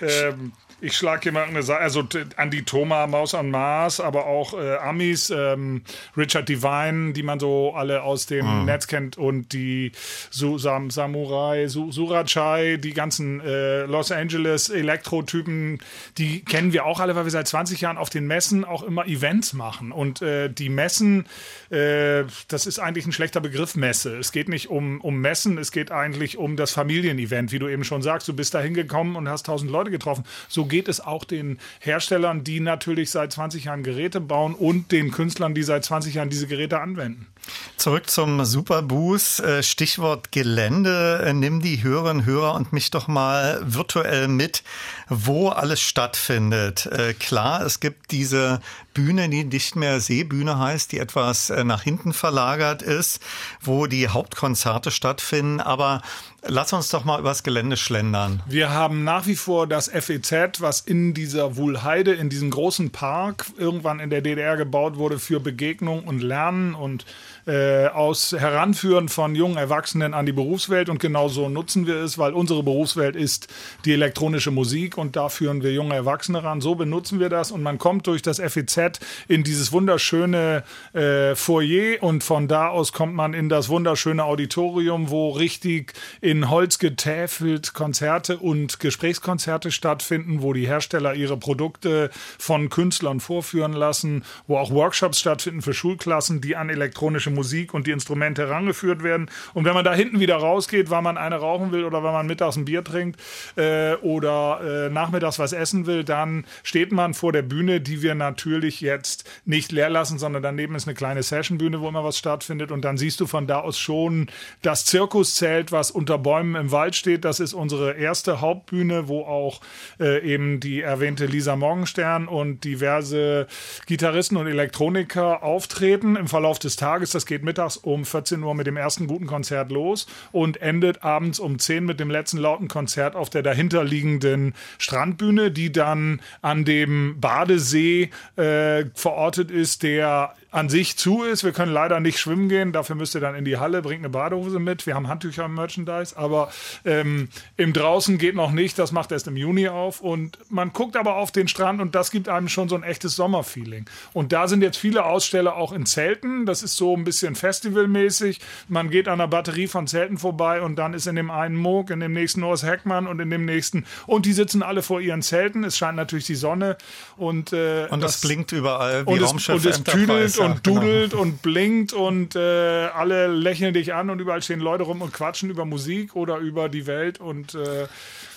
[0.02, 2.08] Ähm, ich schlage mal eine Sache, also
[2.38, 5.82] Andy Thoma, Maus an Mars, aber auch äh, Amis, ähm,
[6.16, 8.66] Richard Divine, die man so alle aus dem mhm.
[8.66, 9.92] Netz kennt und die
[10.30, 15.80] Su Sam Samurai, Su Surachai, die ganzen äh, Los Angeles Elektro-Typen,
[16.18, 19.08] die kennen wir auch alle, weil wir seit 20 Jahren auf den Messen auch immer
[19.08, 19.92] Events machen.
[19.92, 21.26] Und äh, die Messen,
[21.72, 24.18] äh, das ist eigentlich ein schlechter Begriff, Messe.
[24.18, 27.84] Es geht nicht um, um Messen, es geht eigentlich um das Familienevent, wie du eben
[27.84, 28.28] schon sagst.
[28.28, 30.24] Du bist da hingekommen und hast tausend Leute getroffen.
[30.48, 35.12] So geht es auch den Herstellern, die natürlich seit 20 Jahren Geräte bauen und den
[35.12, 37.28] Künstlern, die seit 20 Jahren diese Geräte anwenden.
[37.78, 39.40] Zurück zum Superboost.
[39.40, 41.24] Äh, Stichwort Gelände.
[41.26, 44.64] Äh, nimm die Hörerinnen, Hörer und mich doch mal virtuell mit,
[45.10, 46.86] wo alles stattfindet.
[46.88, 48.62] Äh, klar, es gibt diese
[48.94, 53.22] Bühne, die nicht mehr Seebühne heißt, die etwas nach hinten verlagert ist,
[53.62, 55.60] wo die Hauptkonzerte stattfinden.
[55.60, 56.02] Aber
[56.50, 58.42] Lass uns doch mal übers Gelände schlendern.
[58.46, 63.46] Wir haben nach wie vor das FEZ, was in dieser Wuhlheide, in diesem großen Park,
[63.58, 67.06] irgendwann in der DDR gebaut wurde für Begegnung und Lernen und
[67.48, 72.18] äh, aus Heranführen von jungen Erwachsenen an die Berufswelt und genau so nutzen wir es,
[72.18, 73.48] weil unsere Berufswelt ist
[73.86, 76.60] die elektronische Musik und da führen wir junge Erwachsene ran.
[76.60, 82.04] So benutzen wir das und man kommt durch das FEZ in dieses wunderschöne äh, Foyer
[82.04, 87.74] und von da aus kommt man in das wunderschöne Auditorium, wo richtig in Holz getäfelt
[87.74, 94.72] Konzerte und Gesprächskonzerte stattfinden, wo die Hersteller ihre Produkte von Künstlern vorführen lassen, wo auch
[94.72, 99.30] Workshops stattfinden für Schulklassen, die an elektronische Musik und die Instrumente herangeführt werden.
[99.54, 102.28] Und wenn man da hinten wieder rausgeht, weil man eine rauchen will oder weil man
[102.28, 103.20] mittags ein Bier trinkt
[103.56, 108.16] äh, oder äh, nachmittags was essen will, dann steht man vor der Bühne, die wir
[108.16, 112.72] natürlich jetzt nicht leer lassen, sondern daneben ist eine kleine Sessionbühne, wo immer was stattfindet.
[112.72, 114.28] Und dann siehst du von da aus schon
[114.62, 117.24] das Zirkuszelt, was unter Bäumen im Wald steht.
[117.24, 119.62] Das ist unsere erste Hauptbühne, wo auch
[120.00, 123.48] äh, eben die erwähnte Lisa Morgenstern und diverse
[123.86, 127.12] Gitarristen und Elektroniker auftreten im Verlauf des Tages.
[127.12, 131.40] Das geht mittags um 14 Uhr mit dem ersten guten Konzert los und endet abends
[131.40, 137.20] um 10 mit dem letzten lauten Konzert auf der dahinterliegenden Strandbühne, die dann an dem
[137.20, 141.44] Badesee äh, verortet ist, der an sich zu ist.
[141.44, 144.10] Wir können leider nicht schwimmen gehen, dafür müsst ihr dann in die Halle, bringt eine
[144.10, 144.86] Badehose mit.
[144.86, 146.50] Wir haben Handtücher im Merchandise, aber
[146.86, 150.00] ähm, im Draußen geht noch nicht, das macht erst im Juni auf.
[150.00, 153.16] Und man guckt aber auf den Strand und das gibt einem schon so ein echtes
[153.16, 153.86] Sommerfeeling.
[154.14, 156.46] Und da sind jetzt viele Aussteller auch in Zelten.
[156.46, 158.40] Das ist so ein bisschen festivalmäßig.
[158.70, 161.90] Man geht an einer Batterie von Zelten vorbei und dann ist in dem einen Moog,
[161.90, 163.86] in dem nächsten Norris Heckmann und in dem nächsten.
[164.06, 165.66] Und die sitzen alle vor ihren Zelten.
[165.66, 166.78] Es scheint natürlich die Sonne
[167.18, 170.82] und äh, und das, blinkt überall wie und es, und es tüdelt und genau.
[170.82, 171.24] dudelt genau.
[171.24, 175.50] und blinkt und äh, alle lächeln dich an und überall stehen Leute rum und quatschen
[175.50, 177.88] über Musik oder über die Welt und äh,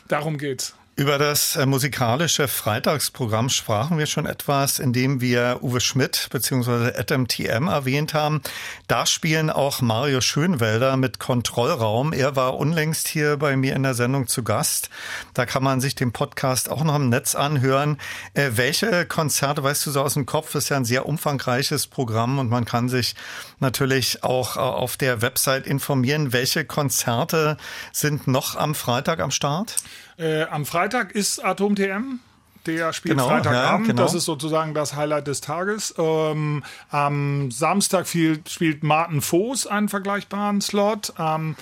[0.08, 0.74] darum geht's.
[1.00, 6.92] Über das äh, musikalische Freitagsprogramm sprachen wir schon etwas, indem wir Uwe Schmidt bzw.
[6.94, 8.42] Adam TM erwähnt haben.
[8.86, 12.12] Da spielen auch Mario Schönwelder mit Kontrollraum.
[12.12, 14.90] Er war unlängst hier bei mir in der Sendung zu Gast.
[15.32, 17.96] Da kann man sich den Podcast auch noch im Netz anhören.
[18.34, 22.38] Äh, welche Konzerte, weißt du so aus dem Kopf, ist ja ein sehr umfangreiches Programm
[22.38, 23.14] und man kann sich
[23.58, 26.34] natürlich auch äh, auf der Website informieren.
[26.34, 27.56] Welche Konzerte
[27.90, 29.76] sind noch am Freitag am Start?
[30.20, 32.20] Äh, am Freitag ist Atom TM.
[32.66, 33.86] Der spielt genau, Freitagabend.
[33.86, 34.02] Ja, genau.
[34.02, 35.94] Das ist sozusagen das Highlight des Tages.
[35.96, 41.14] Ähm, am Samstag viel, spielt Martin Voß einen vergleichbaren Slot.
[41.18, 41.56] Ähm,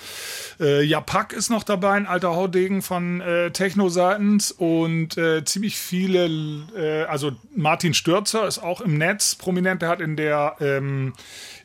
[0.59, 6.25] äh, Japak ist noch dabei, ein alter Haudegen von äh, Techno-Seitens und äh, ziemlich viele,
[6.75, 9.81] äh, also Martin Stürzer ist auch im Netz prominent.
[9.81, 11.13] Der hat in der ähm,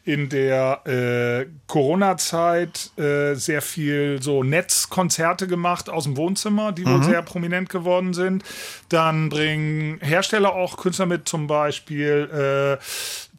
[0.04, 6.98] in der äh, Corona-Zeit äh, sehr viel so Netzkonzerte gemacht aus dem Wohnzimmer, die wohl
[6.98, 7.04] mhm.
[7.04, 8.44] sehr prominent geworden sind.
[8.90, 12.84] Dann bringen Hersteller auch Künstler mit, zum Beispiel äh,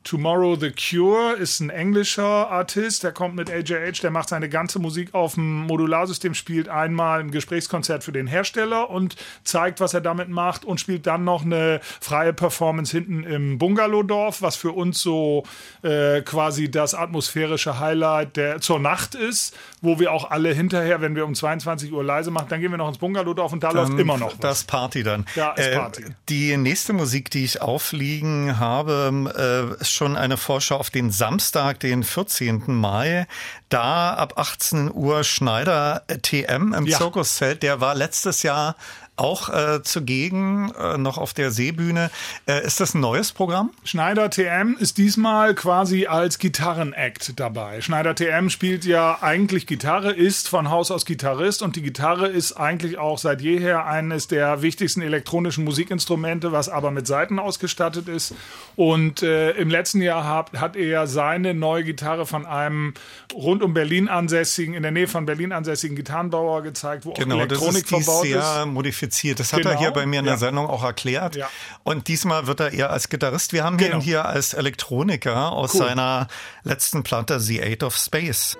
[0.06, 4.78] Tomorrow the Cure ist ein englischer Artist, der kommt mit AJH, der macht seine ganze
[4.78, 10.01] Musik auf dem Modularsystem, spielt einmal ein Gesprächskonzert für den Hersteller und zeigt, was er
[10.01, 15.01] damit macht und spielt dann noch eine freie Performance hinten im Bungalowdorf, was für uns
[15.01, 15.43] so
[15.82, 21.16] äh, quasi das atmosphärische Highlight der zur Nacht ist, wo wir auch alle hinterher, wenn
[21.16, 23.89] wir um 22 Uhr leise machen, dann gehen wir noch ins Bungalowdorf und da dann
[23.89, 24.39] läuft immer noch was.
[24.39, 25.26] Das Party dann.
[25.36, 26.03] Ja, ist äh, Party.
[26.30, 32.03] Die nächste Musik, die ich aufliegen habe, äh, schon eine Vorschau auf den Samstag, den
[32.03, 32.63] 14.
[32.67, 33.27] Mai.
[33.69, 36.97] Da ab 18 Uhr Schneider TM im ja.
[36.97, 37.63] Zirkuszelt.
[37.63, 38.75] Der war letztes Jahr
[39.18, 42.11] auch äh, zugegen, äh, noch auf der Seebühne.
[42.47, 43.72] Äh, ist das ein neues Programm?
[43.84, 47.80] Schneider TM ist diesmal quasi als Gitarrenact dabei.
[47.82, 52.53] Schneider TM spielt ja eigentlich Gitarre, ist von Haus aus Gitarrist und die Gitarre ist
[52.53, 58.36] eigentlich auch seit jeher eines der wichtigsten elektronischen Musikinstrumente, was aber mit Saiten ausgestattet ist.
[58.76, 62.93] Und äh, im letzten Jahr hat, hat er seine neue Gitarre von einem
[63.34, 67.39] rund um Berlin ansässigen, in der Nähe von Berlin ansässigen Gitarrenbauer gezeigt, wo genau, auch
[67.41, 68.66] Elektronik das ist verbaut ist.
[68.66, 69.05] modifiziert.
[69.39, 69.74] Das hat genau.
[69.74, 71.36] er hier bei mir in der Sendung auch erklärt.
[71.36, 71.49] Ja.
[71.84, 73.53] Und diesmal wird er eher als Gitarrist.
[73.53, 73.97] Wir haben genau.
[73.97, 75.82] ihn hier als Elektroniker aus cool.
[75.82, 76.28] seiner
[76.64, 78.58] letzten Platte The Eight of Space.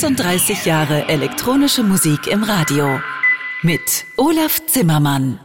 [0.00, 3.00] 36 Jahre elektronische Musik im Radio
[3.60, 5.38] mit Olaf Zimmermann.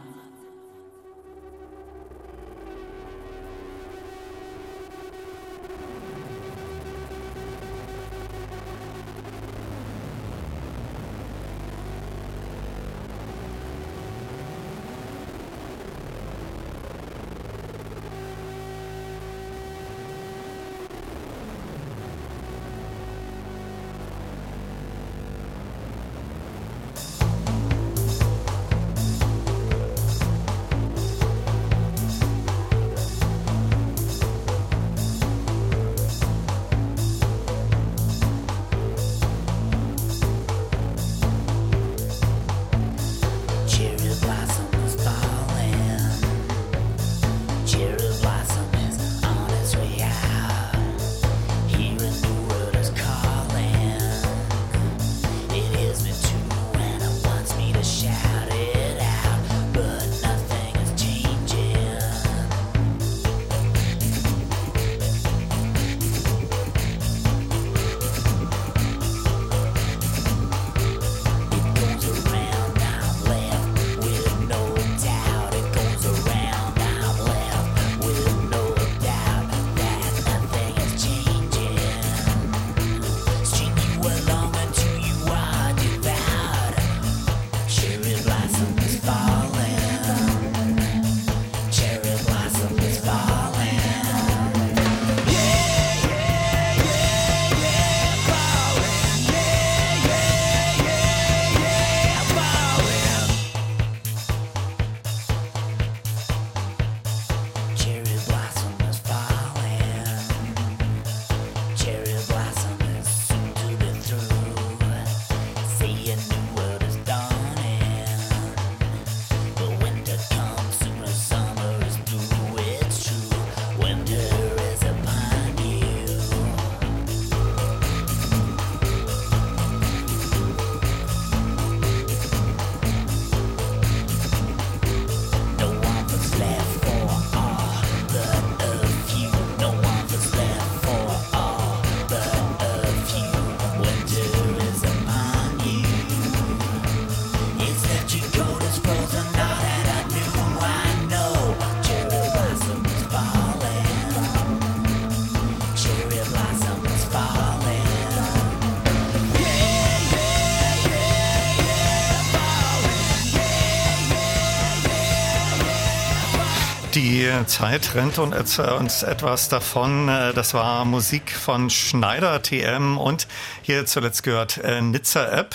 [167.46, 170.08] Zeit rennt und uns etwas davon.
[170.08, 173.26] Äh, das war Musik von Schneider TM und
[173.62, 175.54] hier zuletzt gehört äh, Nizza App.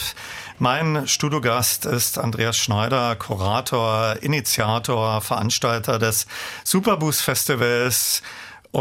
[0.60, 6.28] Mein Studiogast ist Andreas Schneider, Kurator, Initiator, Veranstalter des
[6.64, 8.22] Superboost Festivals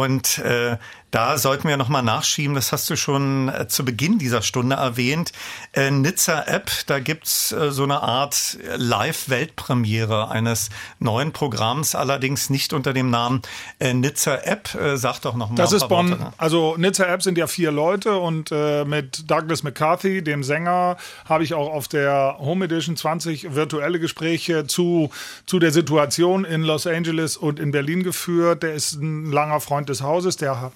[0.00, 0.78] und äh,
[1.10, 5.32] da sollten wir nochmal nachschieben, das hast du schon äh, zu Beginn dieser Stunde erwähnt.
[5.72, 10.70] Äh, Nizza App, da gibt's äh, so eine Art äh, Live-Weltpremiere eines
[11.00, 13.42] neuen Programms, allerdings nicht unter dem Namen
[13.78, 14.74] äh, Nizza App.
[14.74, 15.56] Äh, sag doch nochmal.
[15.56, 16.10] Das ist Bonn.
[16.10, 16.32] Ne?
[16.38, 21.54] Also Nizza App sind ja vier Leute und mit Douglas McCarthy, dem Sänger, habe ich
[21.54, 25.10] auch auf der Home Edition 20 virtuelle Gespräche zu,
[25.46, 28.62] zu der Situation in Los Angeles und in Berlin geführt.
[28.62, 30.72] Der ist ein langer Freund des Hauses, der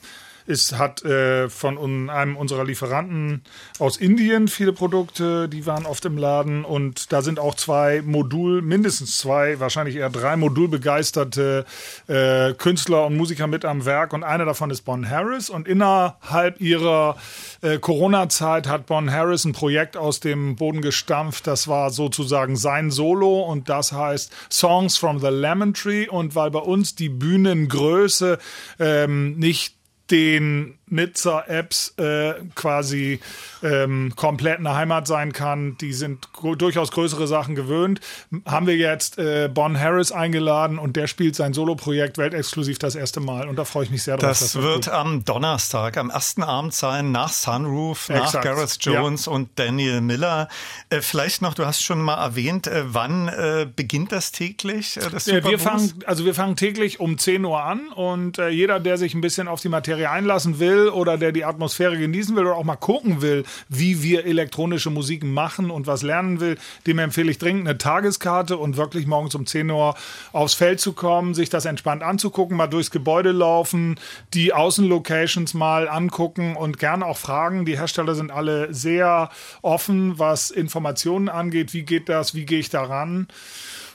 [0.46, 3.42] ist, hat äh, von einem unserer Lieferanten
[3.78, 8.60] aus Indien viele Produkte, die waren oft im Laden und da sind auch zwei Modul,
[8.60, 11.64] mindestens zwei, wahrscheinlich eher drei modulbegeisterte
[12.08, 16.60] äh, Künstler und Musiker mit am Werk und einer davon ist Bon Harris und innerhalb
[16.60, 17.16] ihrer
[17.62, 22.90] äh, Corona-Zeit hat Bon Harris ein Projekt aus dem Boden gestampft, das war sozusagen sein
[22.90, 28.38] Solo und das heißt Songs from the Lemon Tree und weil bei uns die Bühnengröße
[28.78, 29.74] ähm, nicht
[30.10, 33.20] den Nizza-Apps äh, quasi
[33.62, 35.76] ähm, komplett eine Heimat sein kann.
[35.78, 36.28] Die sind
[36.58, 38.00] durchaus größere Sachen gewöhnt.
[38.46, 43.20] Haben wir jetzt äh, Bon Harris eingeladen und der spielt sein Soloprojekt weltexklusiv das erste
[43.20, 44.30] Mal und da freue ich mich sehr drauf.
[44.30, 44.88] Das, das wird gut.
[44.88, 48.44] am Donnerstag, am ersten Abend sein, nach Sunroof, nach Exakt.
[48.44, 49.32] Gareth Jones ja.
[49.32, 50.48] und Daniel Miller.
[50.90, 54.96] Äh, vielleicht noch, du hast schon mal erwähnt, äh, wann äh, beginnt das täglich?
[54.96, 58.98] Äh, das wir fangen, also wir fangen täglich um 10 Uhr an und jeder, der
[58.98, 62.56] sich ein bisschen auf die Materie einlassen will oder der die Atmosphäre genießen will oder
[62.56, 67.30] auch mal gucken will, wie wir elektronische Musik machen und was lernen will, dem empfehle
[67.30, 69.94] ich dringend eine Tageskarte und wirklich morgens um 10 Uhr
[70.32, 73.98] aufs Feld zu kommen, sich das entspannt anzugucken, mal durchs Gebäude laufen,
[74.34, 77.64] die Außenlocations mal angucken und gerne auch fragen.
[77.64, 79.30] Die Hersteller sind alle sehr
[79.62, 81.72] offen, was Informationen angeht.
[81.72, 82.34] Wie geht das?
[82.34, 83.28] Wie gehe ich daran?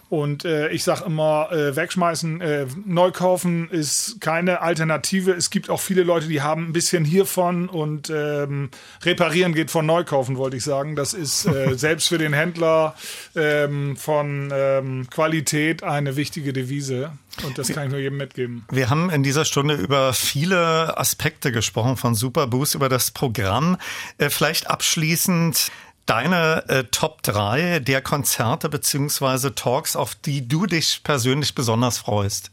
[0.09, 5.31] Und äh, ich sage immer, äh, wegschmeißen, äh, neu kaufen ist keine Alternative.
[5.31, 8.71] Es gibt auch viele Leute, die haben ein bisschen hiervon und ähm,
[9.03, 10.95] reparieren geht von neu kaufen, wollte ich sagen.
[10.95, 12.95] Das ist äh, selbst für den Händler
[13.35, 17.11] ähm, von ähm, Qualität eine wichtige Devise.
[17.43, 18.65] Und das kann ich nur jedem mitgeben.
[18.71, 23.77] Wir haben in dieser Stunde über viele Aspekte gesprochen von Superboost, über das Programm.
[24.17, 25.71] Äh, vielleicht abschließend
[26.09, 32.51] deine äh, Top 3 der Konzerte beziehungsweise Talks, auf die du dich persönlich besonders freust?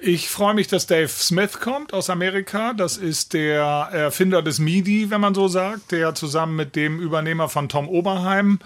[0.00, 2.74] Ich freue mich, dass Dave Smith kommt aus Amerika.
[2.74, 7.48] Das ist der Erfinder des MIDI, wenn man so sagt, der zusammen mit dem Übernehmer
[7.48, 8.58] von Tom Oberheim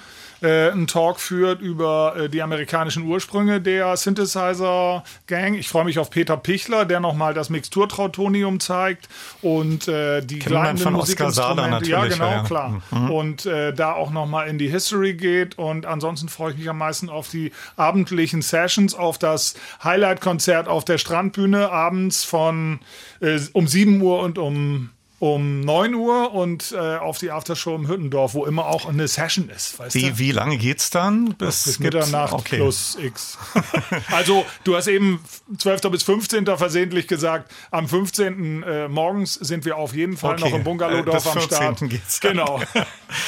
[0.42, 5.54] äh, einen Talk führt über äh, die amerikanischen Ursprünge der Synthesizer-Gang.
[5.54, 9.08] Ich freue mich auf Peter Pichler, der nochmal das Mixturtrautonium zeigt
[9.42, 11.90] und äh, die kleinen Musikinstrumente.
[11.90, 12.42] Ja, genau, ja.
[12.44, 12.82] klar.
[12.90, 13.10] Mhm.
[13.10, 15.58] Und äh, da auch nochmal in die History geht.
[15.58, 20.84] Und ansonsten freue ich mich am meisten auf die abendlichen Sessions, auf das Highlight-Konzert auf
[20.84, 22.80] der Strandbühne abends von
[23.20, 24.90] äh, um 7 Uhr und um
[25.20, 29.50] um 9 Uhr und äh, auf die Aftershow im Hüttendorf, wo immer auch eine Session
[29.50, 29.78] ist.
[29.78, 30.18] Weißt wie, du?
[30.18, 31.34] wie lange geht's dann?
[31.34, 32.56] Bis, bis Mitternacht okay.
[32.56, 33.36] plus X.
[34.10, 35.22] also du hast eben
[35.58, 35.82] 12.
[35.90, 36.46] bis 15.
[36.46, 38.62] versehentlich gesagt, am 15.
[38.62, 40.48] Äh, morgens sind wir auf jeden Fall okay.
[40.48, 41.80] noch im Bungalowdorf äh, am Start.
[41.80, 42.32] Geht's dann.
[42.32, 42.62] Genau.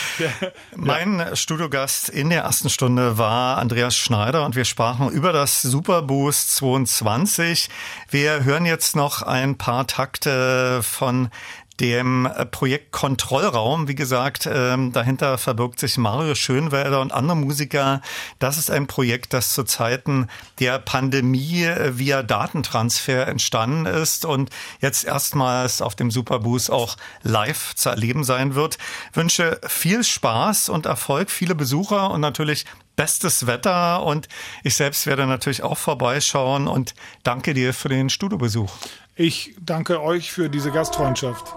[0.76, 1.36] mein ja.
[1.36, 7.68] Studiogast in der ersten Stunde war Andreas Schneider und wir sprachen über das Superboost 22.
[8.08, 11.28] Wir hören jetzt noch ein paar Takte von
[11.80, 13.88] dem äh, Projekt Kontrollraum.
[13.88, 18.00] Wie gesagt, ähm, dahinter verbirgt sich Mario Schönwälder und andere Musiker.
[18.38, 20.28] Das ist ein Projekt, das zu Zeiten
[20.60, 24.50] der Pandemie äh, via Datentransfer entstanden ist und
[24.80, 28.78] jetzt erstmals auf dem Superboost auch live zu erleben sein wird.
[29.10, 32.66] Ich wünsche viel Spaß und Erfolg, viele Besucher und natürlich
[32.96, 34.28] bestes Wetter und
[34.62, 38.70] ich selbst werde natürlich auch vorbeischauen und danke dir für den Studiobesuch.
[39.14, 41.54] Ich danke euch für diese Gastfreundschaft.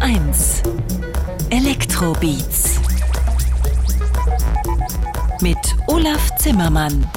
[0.00, 0.62] 1
[1.50, 2.80] Elektrobeats
[5.40, 7.10] mit Olaf Zimmermann.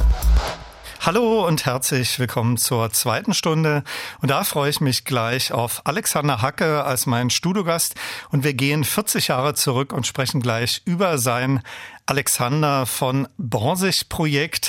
[0.99, 3.83] Hallo und herzlich willkommen zur zweiten Stunde.
[4.21, 7.95] Und da freue ich mich gleich auf Alexander Hacke als meinen Studiogast.
[8.29, 11.61] Und wir gehen 40 Jahre zurück und sprechen gleich über sein
[12.05, 14.60] Alexander von Borsig Projekt.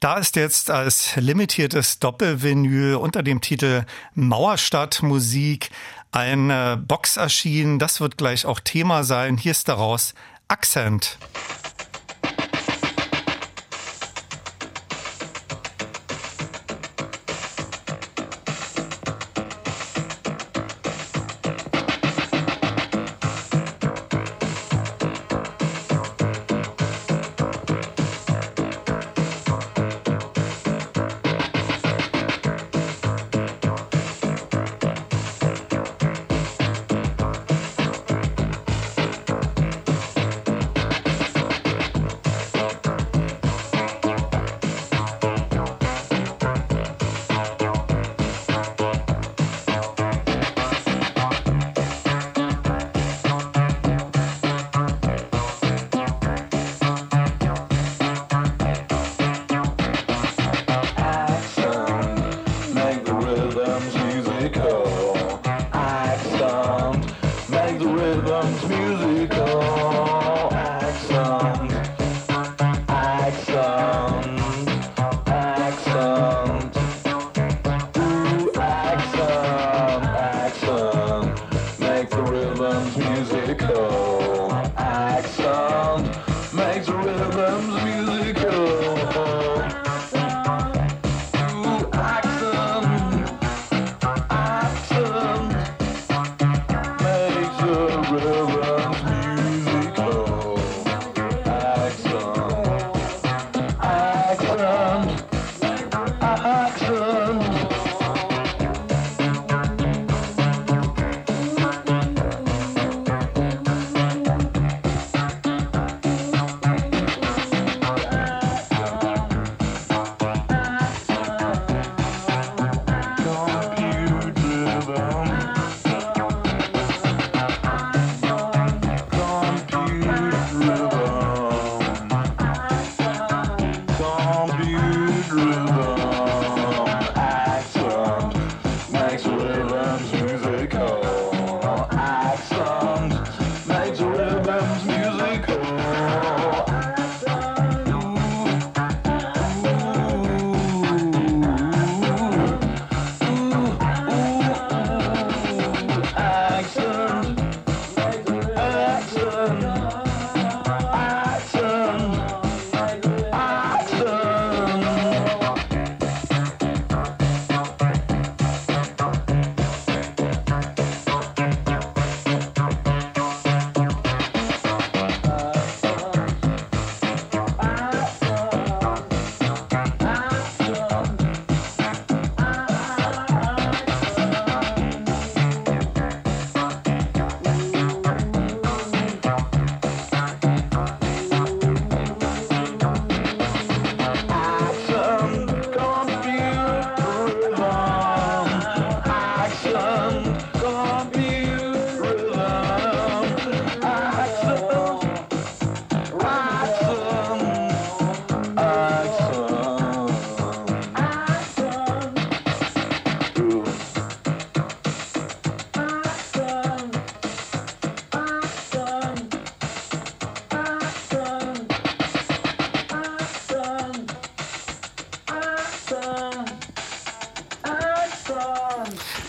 [0.00, 3.84] Da ist jetzt als limitiertes Doppelvinyl unter dem Titel
[4.14, 5.70] Mauerstadt Musik
[6.12, 7.78] eine Box erschienen.
[7.78, 9.38] Das wird gleich auch Thema sein.
[9.38, 10.14] Hier ist daraus
[10.48, 11.18] Accent.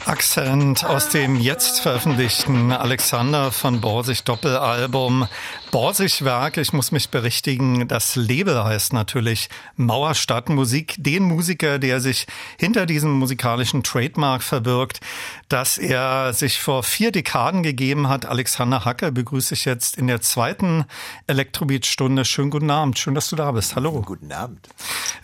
[0.08, 5.28] Accent aus dem jetzt veröffentlichten Alexander von Borsig Doppelalbum
[5.72, 6.58] Borsigwerk.
[6.58, 10.96] Ich muss mich berichtigen, das Label heißt natürlich Mauerstadt Musik.
[10.98, 12.26] Den Musiker, der sich
[12.58, 15.02] hinter diesem musikalischen Trademark verbirgt,
[15.50, 18.26] dass er sich vor vier Dekaden gegeben hat.
[18.26, 20.86] Alexander Hacker begrüße ich jetzt in der zweiten
[21.28, 22.26] Elektrobeat-Stunde.
[22.26, 22.98] Schönen guten Abend.
[22.98, 23.76] Schön, dass du da bist.
[23.76, 24.02] Hallo.
[24.02, 24.68] Guten Abend.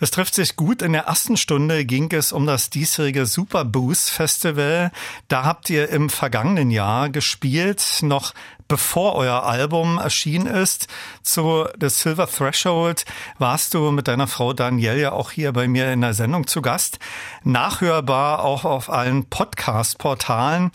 [0.00, 0.82] Es trifft sich gut.
[0.82, 4.92] In der ersten Stunde ging es um das diesjährige Super Boost Festival.
[5.28, 8.34] Da habt ihr im vergangenen Jahr gespielt, noch
[8.68, 10.88] bevor euer Album erschienen ist.
[11.22, 13.04] Zu The Silver Threshold
[13.38, 16.62] warst du mit deiner Frau Danielle ja auch hier bei mir in der Sendung zu
[16.62, 16.98] Gast.
[17.42, 20.70] Nachhörbar auch auf allen Podcast-Portalen.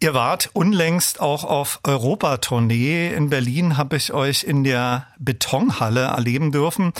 [0.00, 3.14] Ihr wart unlängst auch auf Europatournee.
[3.14, 6.92] In Berlin habe ich euch in der Betonhalle erleben dürfen.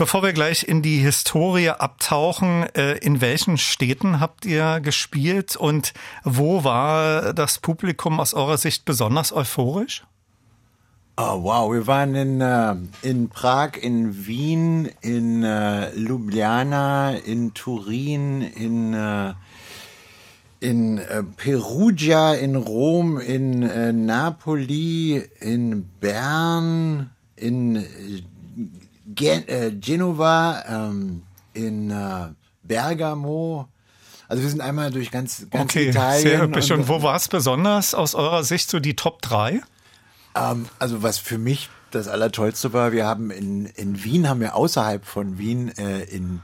[0.00, 5.92] Bevor wir gleich in die Historie abtauchen, äh, in welchen Städten habt ihr gespielt und
[6.24, 10.06] wo war das Publikum aus eurer Sicht besonders euphorisch?
[11.18, 18.40] Oh, wow, wir waren in, äh, in Prag, in Wien, in äh, Ljubljana, in Turin,
[18.40, 18.96] in,
[20.60, 21.02] in
[21.36, 27.84] Perugia, in Rom, in Napoli, in Bern, in
[29.14, 31.22] Gen äh, Genova, ähm,
[31.54, 32.28] in äh,
[32.62, 33.68] Bergamo.
[34.28, 36.22] Also wir sind einmal durch ganz, ganz Okay, Italien.
[36.22, 36.70] sehr hübsch.
[36.70, 39.60] Und und- wo war es besonders aus eurer Sicht so die Top 3?
[40.36, 44.54] Ähm, also was für mich das Allertollste war, wir haben in, in Wien, haben wir
[44.54, 46.40] außerhalb von Wien äh, in,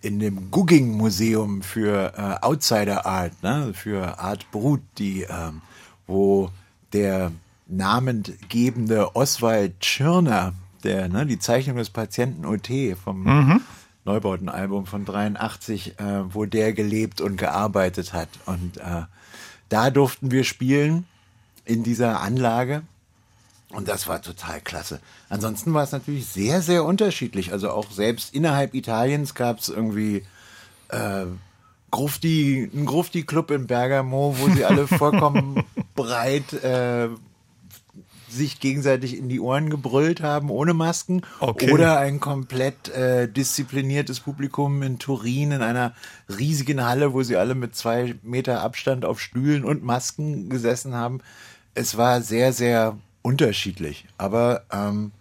[0.00, 5.60] in dem Gugging-Museum für äh, Outsider Art, ne, für Art Brut, die, ähm,
[6.06, 6.50] wo
[6.94, 7.32] der
[7.66, 10.54] namengebende Oswald Tschirner,
[10.84, 13.60] der, ne, die Zeichnung des Patienten OT vom Mhm.
[14.04, 18.28] Neubautenalbum von 83, äh, wo der gelebt und gearbeitet hat.
[18.46, 19.02] Und äh,
[19.68, 21.06] da durften wir spielen
[21.66, 22.82] in dieser Anlage.
[23.70, 25.00] Und das war total klasse.
[25.28, 27.52] Ansonsten war es natürlich sehr, sehr unterschiedlich.
[27.52, 30.24] Also auch selbst innerhalb Italiens gab es irgendwie
[30.88, 31.26] äh,
[31.90, 35.62] Grufti, einen Grufti-Club in Bergamo, wo sie alle vollkommen
[35.94, 37.08] breit äh,
[38.30, 41.22] sich gegenseitig in die Ohren gebrüllt haben, ohne Masken.
[41.40, 41.72] Okay.
[41.72, 45.94] Oder ein komplett äh, diszipliniertes Publikum in Turin in einer
[46.28, 51.20] riesigen Halle, wo sie alle mit zwei Meter Abstand auf Stühlen und Masken gesessen haben.
[51.74, 54.06] Es war sehr, sehr unterschiedlich.
[54.16, 55.12] Aber ähm,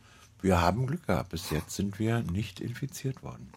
[0.41, 1.30] wir haben Glück gehabt.
[1.30, 3.51] Bis jetzt sind wir nicht infiziert worden.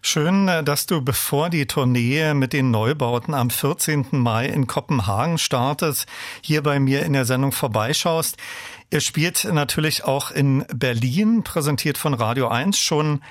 [0.00, 4.06] Schön, äh, dass du bevor die Tournee mit den Neubauten am 14.
[4.10, 6.06] Mai in Kopenhagen startet,
[6.40, 8.36] hier bei mir in der Sendung vorbeischaust.
[8.92, 13.22] Ihr spielt natürlich auch in Berlin, präsentiert von Radio 1 schon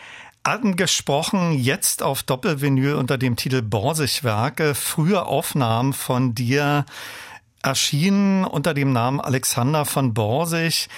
[0.42, 6.88] angesprochen, jetzt auf Doppelvinyl unter dem Titel Borsigwerke, frühe Aufnahmen von dir
[7.62, 10.90] erschienen unter dem Namen Alexander von Borsig.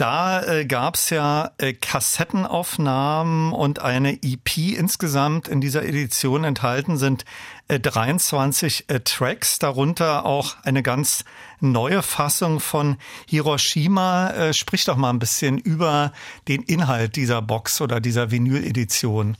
[0.00, 6.96] Da äh, gab es ja äh, Kassettenaufnahmen und eine EP insgesamt in dieser Edition enthalten
[6.96, 7.26] sind
[7.68, 11.26] äh, 23 äh, Tracks, darunter auch eine ganz
[11.60, 12.96] neue Fassung von
[13.26, 14.30] Hiroshima.
[14.30, 16.14] Äh, sprich doch mal ein bisschen über
[16.48, 19.36] den Inhalt dieser Box oder dieser Vinyl-Edition.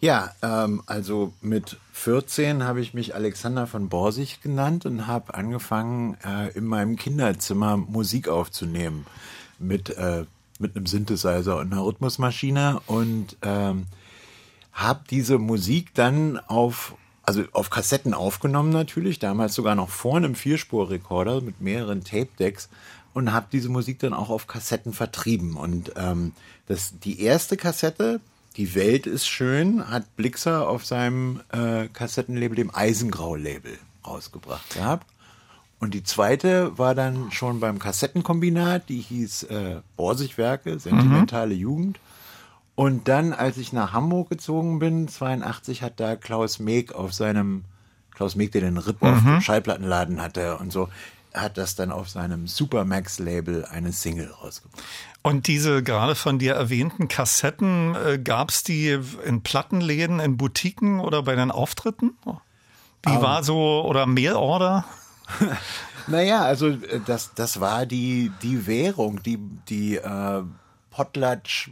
[0.00, 6.16] Ja, ähm, also mit 14 habe ich mich Alexander von Borsig genannt und habe angefangen,
[6.24, 9.04] äh, in meinem Kinderzimmer Musik aufzunehmen
[9.58, 10.24] mit, äh,
[10.58, 13.86] mit einem Synthesizer und einer Rhythmusmaschine und ähm,
[14.72, 16.94] habe diese Musik dann auf
[17.26, 22.68] also auf Kassetten aufgenommen natürlich, damals sogar noch vor einem Vierspurrekorder mit mehreren Tape-Decks
[23.14, 25.56] und habe diese Musik dann auch auf Kassetten vertrieben.
[25.56, 26.32] Und ähm,
[26.66, 28.20] das, die erste Kassette,
[28.56, 35.06] Die Welt ist schön, hat Blixer auf seinem äh, Kassettenlabel, dem Eisengrau-Label, rausgebracht gehabt.
[35.80, 41.98] Und die zweite war dann schon beim Kassettenkombinat, die hieß äh, Borsigwerke, sentimentale Jugend.
[42.74, 47.64] Und dann, als ich nach Hamburg gezogen bin, 82, hat da Klaus Meek auf seinem,
[48.14, 49.40] Klaus Meek, der den Rip-Off Mhm.
[49.40, 50.88] Schallplattenladen hatte und so,
[51.34, 54.82] hat das dann auf seinem Supermax-Label eine Single rausgebracht.
[55.22, 61.00] Und diese gerade von dir erwähnten Kassetten, äh, gab es die in Plattenläden, in Boutiquen
[61.00, 62.16] oder bei den Auftritten?
[63.04, 63.20] Wie Ähm.
[63.22, 64.84] war so, oder Mailorder?
[66.06, 70.42] Naja, also äh, das, das war die, die Währung, die, die äh,
[70.90, 71.70] Potlatsch,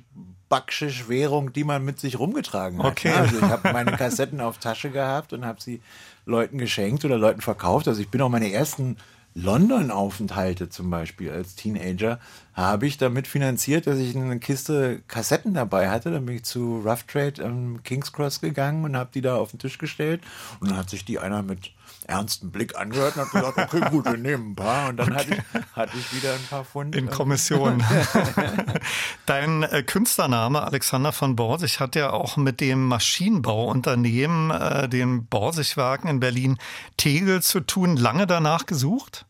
[0.48, 2.92] Backschisch Währung, die man mit sich rumgetragen hat.
[2.92, 3.08] Okay.
[3.08, 3.16] ne?
[3.16, 5.80] Also ich habe meine Kassetten auf Tasche gehabt und habe sie
[6.26, 7.88] Leuten geschenkt oder Leuten verkauft.
[7.88, 8.96] Also ich bin auch meine ersten
[9.34, 12.20] London-Aufenthalte zum Beispiel als Teenager
[12.52, 16.10] habe ich damit finanziert, dass ich eine Kiste Kassetten dabei hatte.
[16.10, 19.52] Dann bin ich zu Rough Trade am King's Cross gegangen und habe die da auf
[19.52, 20.20] den Tisch gestellt.
[20.60, 21.70] Und dann hat sich die einer mit
[22.12, 24.90] ernstem Blick angehört und hat gesagt, okay, gut, wir nehmen ein paar.
[24.90, 26.94] Und dann hatte, ich, hatte ich wieder ein paar Pfund.
[26.94, 27.82] In Kommission.
[29.26, 36.08] Dein äh, Künstlername Alexander von Borsig hat ja auch mit dem Maschinenbauunternehmen, äh, den Borsigwerken
[36.08, 36.58] in Berlin
[36.96, 37.96] Tegel zu tun.
[37.96, 39.26] Lange danach gesucht?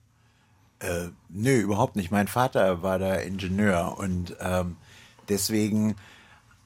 [0.80, 2.10] Äh, nö, überhaupt nicht.
[2.10, 4.76] Mein Vater war da Ingenieur und ähm,
[5.28, 5.94] deswegen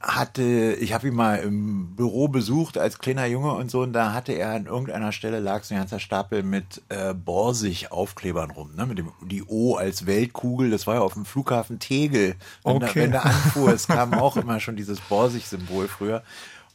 [0.07, 4.13] hatte, ich habe ihn mal im Büro besucht als kleiner Junge und so, und da
[4.13, 8.87] hatte er an irgendeiner Stelle lag so ein ganzer Stapel mit äh, Borsig-Aufklebern rum, ne?
[8.87, 12.37] Mit dem die O als Weltkugel, das war ja auf dem Flughafen Tegel.
[12.65, 13.03] Wenn, da, Okay.
[13.03, 16.23] wenn da anfuhr, es kam auch immer schon dieses Borsig-Symbol früher.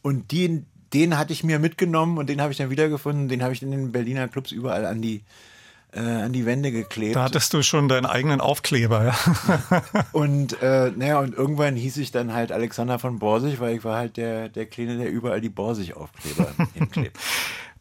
[0.02, 3.54] Und den, den hatte ich mir mitgenommen und den habe ich dann wiedergefunden, den habe
[3.54, 5.24] ich in den Berliner Clubs überall an die
[5.94, 7.16] äh, an die Wände geklebt.
[7.16, 9.84] Da hattest du schon deinen eigenen Aufkleber, ja.
[10.12, 13.98] und äh, naja, und irgendwann hieß ich dann halt Alexander von Borsig, weil ich war
[13.98, 17.18] halt der, der Kleine, der überall die Borsig-Aufkleber hinklebt.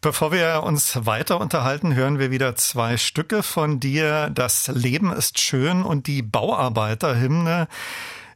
[0.01, 4.31] Bevor wir uns weiter unterhalten, hören wir wieder zwei Stücke von dir.
[4.31, 7.69] Das Leben ist schön und die Bauarbeiterhymne.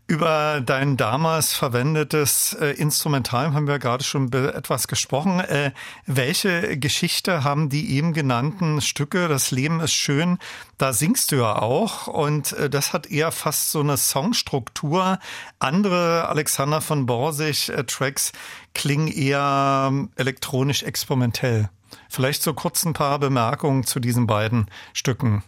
[0.07, 5.41] Über dein damals verwendetes äh, Instrumental haben wir gerade schon etwas gesprochen.
[5.41, 5.73] Äh,
[6.05, 9.29] welche Geschichte haben die eben genannten Stücke?
[9.29, 10.37] Das Leben ist schön.
[10.77, 15.19] Da singst du ja auch und äh, das hat eher fast so eine Songstruktur.
[15.59, 18.33] Andere Alexander von Borsig äh, Tracks
[18.75, 21.71] klingen eher ähm, elektronisch experimentell.
[22.11, 25.43] Vielleicht so kurz ein paar Bemerkungen zu diesen beiden Stücken.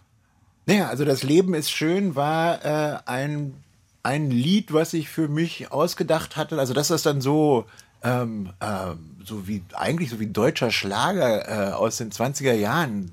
[0.65, 3.62] Naja, also das Leben ist schön war äh, ein
[4.07, 6.59] ein Lied, was ich für mich ausgedacht hatte.
[6.61, 7.66] Also dass das dann so
[8.05, 13.12] ähm, äh, so wie eigentlich so wie deutscher Schlager äh, aus den 20er Jahren,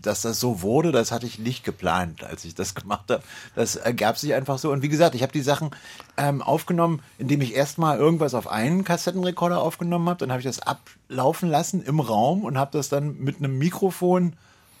[0.00, 3.22] dass das so wurde, das hatte ich nicht geplant, als ich das gemacht habe.
[3.54, 4.72] Das ergab sich einfach so.
[4.72, 5.70] Und wie gesagt, ich habe die Sachen
[6.16, 10.58] ähm, aufgenommen, indem ich erstmal irgendwas auf einen Kassettenrekorder aufgenommen habe, dann habe ich das
[10.58, 14.32] ablaufen lassen im Raum und habe das dann mit einem Mikrofon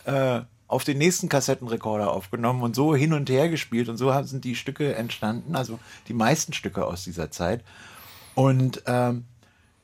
[0.06, 0.40] äh,
[0.72, 4.56] auf den nächsten Kassettenrekorder aufgenommen und so hin und her gespielt und so sind die
[4.56, 5.78] Stücke entstanden, also
[6.08, 7.62] die meisten Stücke aus dieser Zeit.
[8.34, 9.24] Und ähm,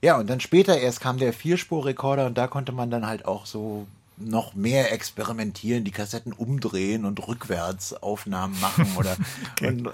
[0.00, 3.44] ja, und dann später erst kam der Vierspurrekorder und da konnte man dann halt auch
[3.44, 3.86] so
[4.16, 9.14] noch mehr experimentieren, die Kassetten umdrehen und rückwärts Aufnahmen machen oder.
[9.52, 9.68] okay.
[9.68, 9.84] und,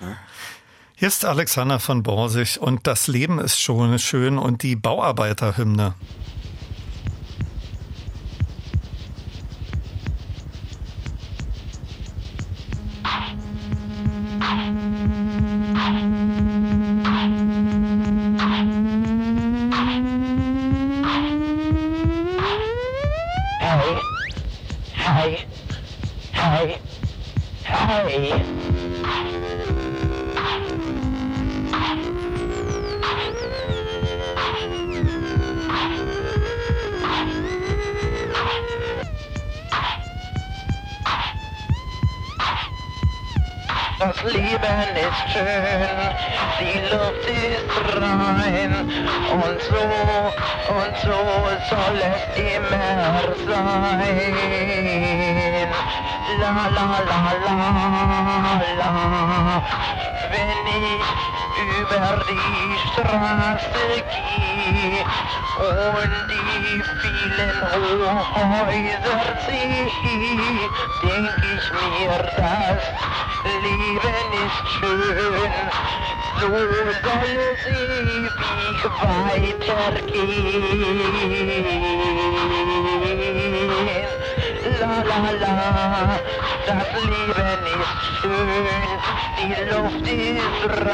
[0.00, 0.16] ja.
[0.94, 5.94] Hier ist Alexander von Borsig und das Leben ist schon schön und die Bauarbeiterhymne.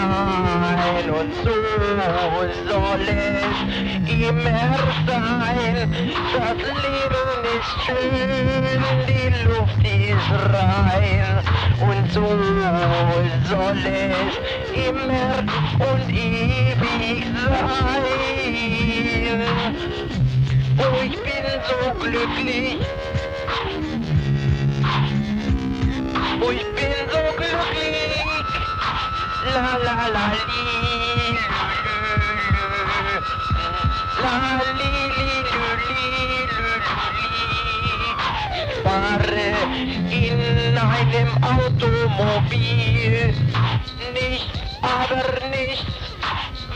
[0.03, 1.53] Ist rein und so
[2.69, 3.47] soll es
[4.11, 4.77] immer
[5.07, 5.95] sein.
[6.33, 11.33] Das Leben ist schön, die Luft ist rein
[11.81, 12.27] und so
[13.49, 14.35] soll es
[14.89, 15.37] immer
[15.79, 17.83] und ewig sein.
[20.79, 22.79] Oh, ich bin so glücklich.
[38.83, 39.55] Fahre
[40.11, 43.33] in einem Automobil.
[44.13, 45.87] Nichts, aber nichts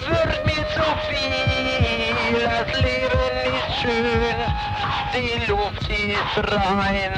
[0.07, 2.41] wird mir zu viel.
[2.45, 3.27] Das Leben
[3.57, 4.39] ist schön,
[5.15, 7.15] die Luft ist rein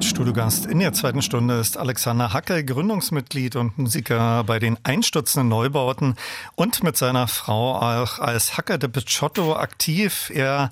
[0.00, 6.14] Electroid-Studiogast in der zweiten Stunde ist Alexander Hackel, Gründungsmitglied und Musiker bei den Einstürzenden Neubauten
[6.54, 10.32] und mit seiner Frau auch als Hacker de Picciotto aktiv.
[10.34, 10.70] Er,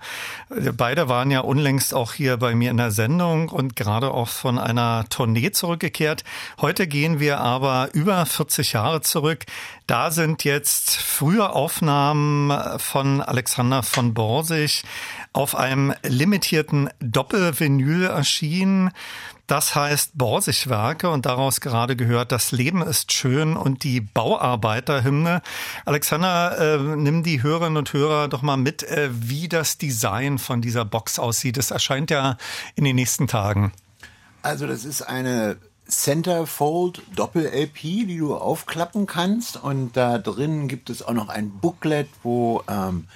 [0.74, 4.58] beide waren ja unlängst auch hier bei mir in der Sendung und gerade auch von
[4.58, 6.24] einer Tournee zurückgekehrt.
[6.62, 9.44] Heute gehen wir aber über 40 Jahre zurück.
[9.86, 14.84] Da sind jetzt frühe Aufnahmen von Alexander von Borsig
[15.32, 18.90] auf einem limitierten Doppelvinyl erschienen.
[19.46, 25.40] Das heißt Borsigwerke und daraus gerade gehört Das Leben ist schön und die Bauarbeiterhymne.
[25.86, 30.60] Alexander, äh, nimm die Hörerinnen und Hörer doch mal mit, äh, wie das Design von
[30.60, 31.56] dieser Box aussieht.
[31.56, 32.36] Es erscheint ja
[32.74, 33.72] in den nächsten Tagen.
[34.42, 35.56] Also das ist eine
[35.88, 42.08] Centerfold Doppel-LP, die du aufklappen kannst und da drin gibt es auch noch ein Booklet,
[42.22, 43.08] wo ähm,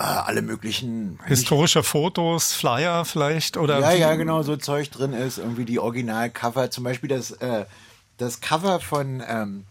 [0.00, 5.38] äh, alle möglichen historische Fotos, Flyer vielleicht oder ja ja genau so Zeug drin ist
[5.38, 7.66] irgendwie die Originalcover zum Beispiel das äh,
[8.16, 9.64] das Cover von ähm,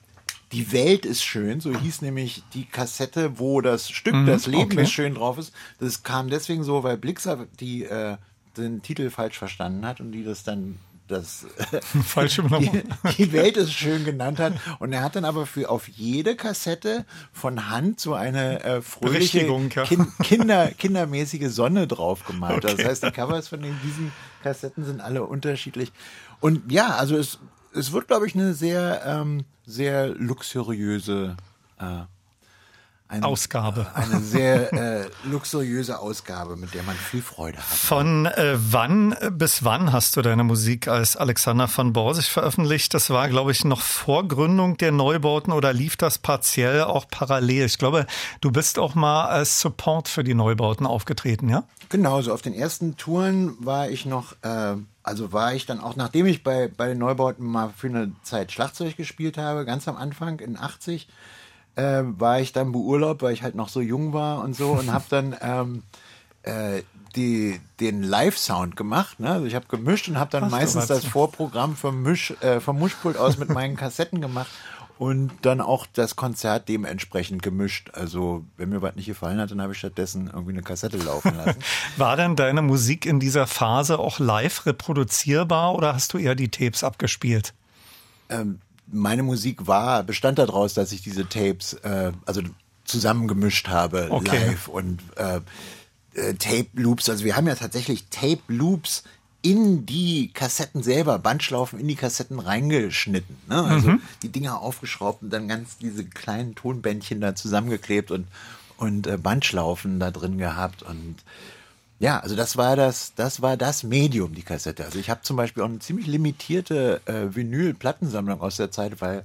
[0.51, 4.71] die Welt ist schön, so hieß nämlich die Kassette, wo das Stück Mhm, Das Leben
[4.71, 4.83] okay.
[4.83, 5.53] ist schön drauf ist.
[5.79, 8.17] Das kam deswegen so, weil Blixer die äh,
[8.57, 10.79] den Titel falsch verstanden hat und die das dann
[11.09, 11.45] das
[12.05, 12.83] Falsche die,
[13.17, 14.53] die Welt ist schön genannt hat.
[14.79, 19.45] Und er hat dann aber für auf jede Kassette von Hand so eine äh, fröhliche,
[19.45, 19.83] ja.
[19.83, 22.63] kin Kinder, kindermäßige Sonne drauf gemalt.
[22.63, 22.75] Okay.
[22.77, 24.11] Das heißt, die Covers von den, diesen
[24.43, 25.91] Kassetten sind alle unterschiedlich.
[26.39, 27.39] Und ja, also es,
[27.73, 31.35] es wird, glaube ich, eine sehr, ähm, sehr luxuriöse
[31.79, 32.01] äh,
[33.09, 33.87] ein, Ausgabe.
[33.95, 37.65] Eine sehr äh, luxuriöse Ausgabe, mit der man viel Freude hat.
[37.65, 42.93] Von äh, wann bis wann hast du deine Musik als Alexander von Borsig veröffentlicht?
[42.93, 47.65] Das war, glaube ich, noch vor Gründung der Neubauten oder lief das partiell auch parallel?
[47.65, 48.05] Ich glaube,
[48.41, 51.63] du bist auch mal als Support für die Neubauten aufgetreten, ja?
[51.89, 55.95] Genau, so auf den ersten Touren war ich noch, äh, also war ich dann auch,
[55.95, 59.97] nachdem ich bei, bei den Neubauten mal für eine Zeit Schlagzeug gespielt habe, ganz am
[59.97, 61.07] Anfang in 80,
[61.79, 64.91] äh, war ich dann beurlaubt, weil ich halt noch so jung war und so und
[64.91, 65.83] habe dann ähm,
[66.43, 66.81] äh,
[67.15, 69.19] die, den Live-Sound gemacht.
[69.19, 69.31] Ne?
[69.31, 72.79] Also ich habe gemischt und habe dann Ach, meistens das Vorprogramm vom, Misch, äh, vom
[72.79, 74.51] Mischpult aus mit meinen Kassetten gemacht
[74.99, 77.91] und dann auch das Konzert dementsprechend gemischt.
[77.93, 81.35] Also wenn mir was nicht gefallen hat, dann habe ich stattdessen irgendwie eine Kassette laufen
[81.35, 81.59] lassen.
[81.97, 86.49] War denn deine Musik in dieser Phase auch live reproduzierbar oder hast du eher die
[86.49, 87.53] Tapes abgespielt?
[88.29, 88.59] ähm,
[88.91, 92.41] meine Musik war, bestand daraus, dass ich diese Tapes, äh, also
[92.85, 94.25] zusammengemischt habe Okay.
[94.25, 95.41] live und äh,
[96.15, 97.07] äh, Tape Loops.
[97.09, 99.03] Also wir haben ja tatsächlich Tape Loops
[99.41, 103.37] in die Kassetten selber, Bandschlaufen in die Kassetten reingeschnitten.
[103.47, 103.63] Ne?
[103.63, 104.01] Also Mhm.
[104.21, 108.27] die Dinger aufgeschraubt und dann ganz diese kleinen Tonbändchen da zusammengeklebt und,
[108.77, 111.15] und äh, Bandschlaufen da drin gehabt und
[111.99, 114.85] ja, also das war das, das war das Medium, die Kassette.
[114.85, 119.23] Also ich habe zum Beispiel auch eine ziemlich limitierte äh, Vinyl-Plattensammlung aus der Zeit, weil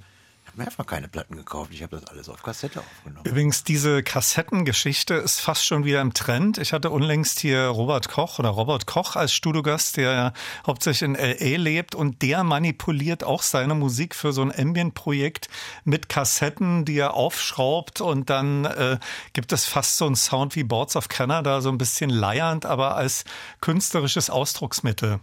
[0.56, 1.70] mir einfach keine Platten gekauft.
[1.72, 3.24] Ich habe das alles auf Kassette aufgenommen.
[3.24, 6.58] Übrigens, diese Kassettengeschichte ist fast schon wieder im Trend.
[6.58, 10.32] Ich hatte unlängst hier Robert Koch oder Robert Koch als Studiogast, der ja
[10.66, 11.58] hauptsächlich in L.A.
[11.58, 15.48] lebt und der manipuliert auch seine Musik für so ein Ambient-Projekt
[15.84, 18.98] mit Kassetten, die er aufschraubt und dann äh,
[19.32, 22.96] gibt es fast so einen Sound wie Boards of Canada, so ein bisschen leiernd, aber
[22.96, 23.24] als
[23.60, 25.20] künstlerisches Ausdrucksmittel.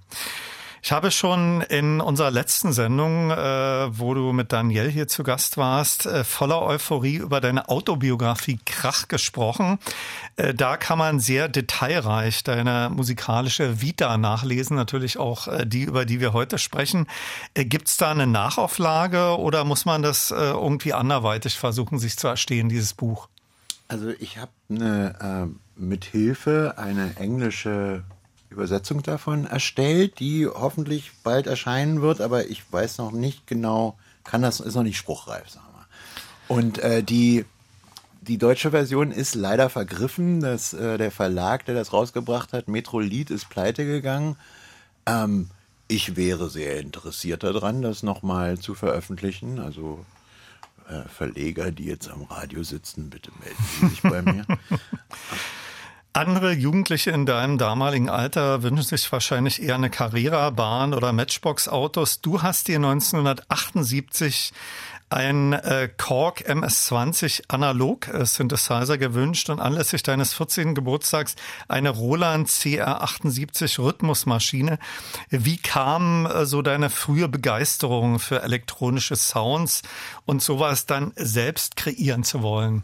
[0.83, 3.35] Ich habe schon in unserer letzten Sendung, äh,
[3.99, 9.07] wo du mit Daniel hier zu Gast warst, äh, voller Euphorie über deine Autobiografie Krach
[9.07, 9.77] gesprochen.
[10.37, 16.19] Äh, da kann man sehr detailreich deine musikalische Vita nachlesen, natürlich auch die, über die
[16.19, 17.05] wir heute sprechen.
[17.53, 22.69] Gibt es da eine Nachauflage oder muss man das irgendwie anderweitig versuchen, sich zu erstehen,
[22.69, 23.27] dieses Buch?
[23.87, 28.03] Also ich habe eine äh, mit Hilfe eine englische
[28.51, 34.41] Übersetzung davon erstellt, die hoffentlich bald erscheinen wird, aber ich weiß noch nicht genau, kann
[34.41, 36.55] das ist noch nicht spruchreif, sagen wir.
[36.55, 37.45] Und äh, die
[38.21, 40.41] die deutsche Version ist leider vergriffen.
[40.41, 44.35] Das, äh, der Verlag, der das rausgebracht hat, Metrolied, ist pleite gegangen.
[45.07, 45.49] Ähm,
[45.87, 49.59] ich wäre sehr interessiert daran, das nochmal zu veröffentlichen.
[49.59, 50.05] Also
[50.87, 54.45] äh, Verleger, die jetzt am Radio sitzen, bitte melden Sie sich bei mir.
[56.13, 62.19] Andere Jugendliche in deinem damaligen Alter wünschen sich wahrscheinlich eher eine Carrera-Bahn oder Matchbox-Autos.
[62.19, 64.51] Du hast dir 1978
[65.09, 70.75] ein äh, Korg MS-20 Analog-Synthesizer gewünscht und anlässlich deines 14.
[70.75, 71.35] Geburtstags
[71.69, 74.79] eine Roland CR78 Rhythmusmaschine.
[75.29, 79.81] Wie kam äh, so deine frühe Begeisterung für elektronische Sounds
[80.25, 82.83] und sowas dann selbst kreieren zu wollen?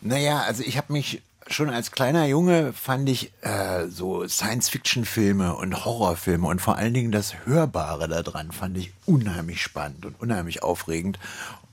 [0.00, 5.84] Naja, also ich habe mich schon als kleiner Junge fand ich äh, so Science-Fiction-Filme und
[5.84, 11.18] Horrorfilme und vor allen Dingen das Hörbare daran fand ich unheimlich spannend und unheimlich aufregend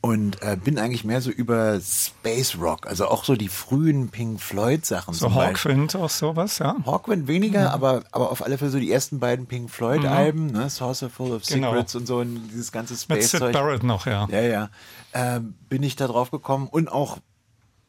[0.01, 4.41] und äh, bin eigentlich mehr so über Space Rock, also auch so die frühen Pink
[4.41, 5.13] Floyd Sachen.
[5.13, 5.33] So.
[5.33, 6.75] Hawkwind, auch sowas, ja?
[6.85, 10.69] Hawkwind weniger, aber, aber auf alle Fälle so die ersten beiden Pink Floyd Alben, ne?
[10.71, 11.69] Saucer Full of Genau.
[11.71, 13.53] Secrets und so und dieses ganze Mit Space Sid Zeug.
[13.53, 14.27] Barrett noch, ja.
[14.31, 14.69] Ja, ja.
[15.13, 17.19] Ähm, bin ich da drauf gekommen und auch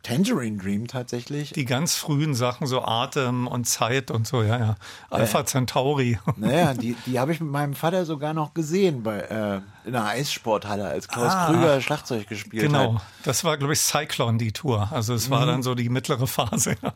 [0.03, 1.53] Tangerine Dream tatsächlich.
[1.53, 4.77] Die ganz frühen Sachen, so Atem und Zeit und so, ja, ja.
[5.11, 6.19] Alpha Centauri.
[6.37, 10.07] Naja, die, die habe ich mit meinem Vater sogar noch gesehen bei äh, in einer
[10.07, 11.47] Eissporthalle, als Klaus Ah.
[11.47, 13.03] Krüger Schlagzeug gespielt Genau, hat.
[13.25, 14.89] das war, glaube ich, Cyclone, die Tour.
[14.91, 15.47] Also es war Mhm.
[15.47, 16.77] dann so die mittlere Phase.
[16.83, 16.93] Ja.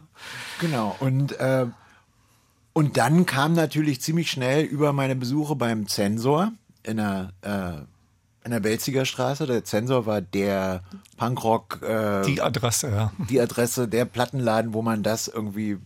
[0.60, 0.96] Genau.
[1.00, 1.66] Und, äh,
[2.72, 6.52] und dann kam natürlich ziemlich schnell über meine Besuche beim Zensor
[6.82, 7.84] in der, äh,
[8.46, 9.46] in der Belziger Straße.
[9.46, 10.82] Der Zensor war der
[11.18, 11.82] Punkrock.
[11.82, 13.12] Äh, Die Adresse, ja.
[13.28, 15.76] Die Adresse, der Plattenladen, wo man das irgendwie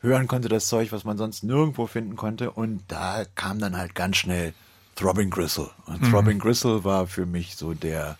[0.00, 2.50] hören konnte, das Zeug, was man sonst nirgendwo finden konnte.
[2.52, 4.54] Und da kam dann halt ganz schnell
[4.94, 5.68] Throbbing Gristle.
[5.86, 6.10] Und Mhm.
[6.10, 8.16] Throbbing Gristle war für mich so der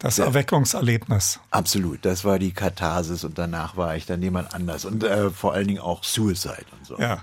[0.00, 1.40] Das der- Erweckungserlebnis.
[1.50, 5.54] Absolut, das war die Katharsis und danach war ich dann jemand anders und äh, vor
[5.54, 6.98] allen Dingen auch Suicide und so.
[6.98, 7.22] Ja.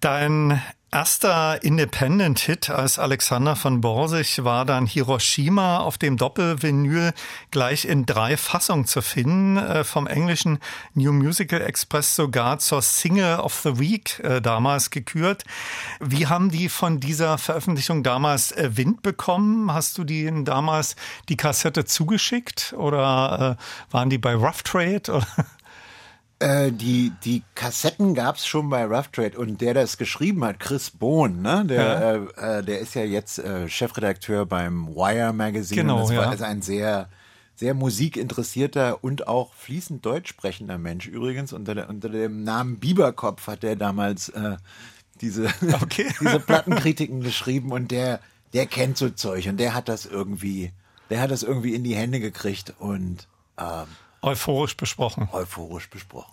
[0.00, 0.60] Dein
[0.92, 7.12] erster Independent-Hit als Alexander von Borsig war dann Hiroshima auf dem Doppelvinyl
[7.50, 10.58] gleich in drei Fassungen zu finden, äh, vom englischen
[10.94, 15.44] New Musical Express sogar zur Single of the Week äh, damals gekürt.
[16.00, 19.72] Wie haben die von dieser Veröffentlichung damals äh, Wind bekommen?
[19.72, 20.96] Hast du denen damals
[21.28, 23.56] die Kassette zugeschickt oder
[23.90, 25.22] waren die bei Rough Trade?
[26.38, 30.90] Äh, die, die Kassetten gab's schon bei Rough Trade und der das geschrieben hat, Chris
[30.90, 31.64] Bohn, ne?
[31.64, 31.82] der,
[32.36, 32.54] Ja.
[32.54, 35.80] äh, äh, der ist ja jetzt äh, Chefredakteur beim Wire Magazine.
[35.80, 36.28] Genau, das war ja.
[36.28, 37.08] also ein sehr,
[37.54, 41.54] sehr musikinteressierter und auch fließend deutsch sprechender Mensch übrigens.
[41.54, 44.56] Unter, der, unter dem Namen Bieberkopf hat er damals äh,
[45.22, 45.48] diese,
[46.20, 48.20] diese Plattenkritiken geschrieben und der,
[48.52, 50.72] der kennt so Zeug und der hat das irgendwie,
[51.08, 53.26] der hat das irgendwie in die Hände gekriegt und
[53.58, 53.86] ähm,
[54.22, 55.28] euphorisch besprochen.
[55.32, 56.32] Euphorisch besprochen.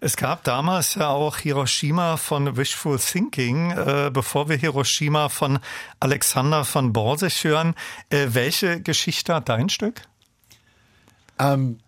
[0.00, 3.70] Es gab damals ja auch Hiroshima von Wishful Thinking.
[3.72, 5.58] Äh, bevor wir Hiroshima von
[6.00, 7.74] Alexander von Borsig hören,
[8.10, 10.02] äh, welche Geschichte hat dein Stück?
[11.38, 11.78] Ähm,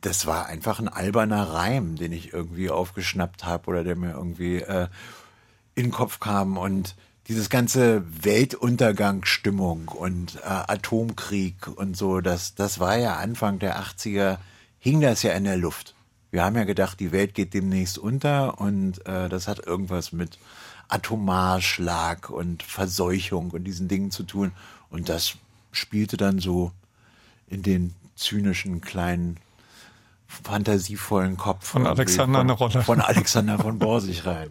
[0.00, 4.56] das war einfach ein alberner Reim, den ich irgendwie aufgeschnappt habe oder der mir irgendwie
[4.58, 4.88] äh,
[5.74, 6.94] in den Kopf kam und
[7.28, 14.38] dieses ganze Weltuntergangsstimmung und äh, Atomkrieg und so, das, das war ja Anfang der 80er,
[14.78, 15.94] hing das ja in der Luft.
[16.30, 20.38] Wir haben ja gedacht, die Welt geht demnächst unter und äh, das hat irgendwas mit
[20.88, 24.52] Atomarschlag und Verseuchung und diesen Dingen zu tun.
[24.90, 25.36] Und das
[25.72, 26.72] spielte dann so
[27.46, 29.38] in den zynischen kleinen
[30.26, 32.82] fantasievollen Kopf von Alexander von, eine Rolle.
[32.82, 34.50] Von Alexander von Borsig rein.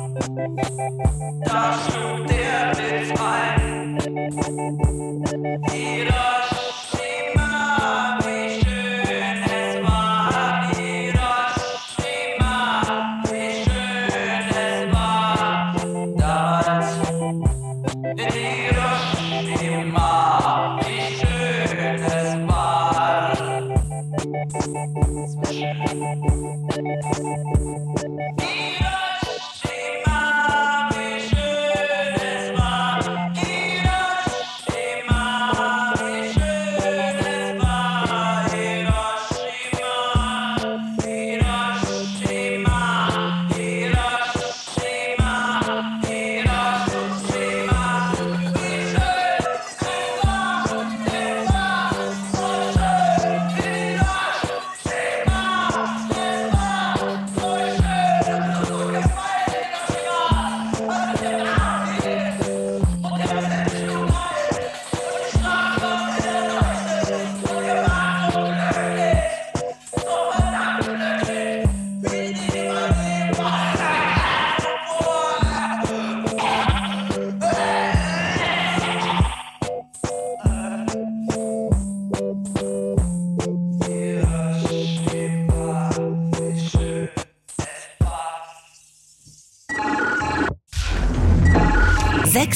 [1.43, 3.97] Da schlug der Blitz ein.
[5.71, 6.40] Hiroshima,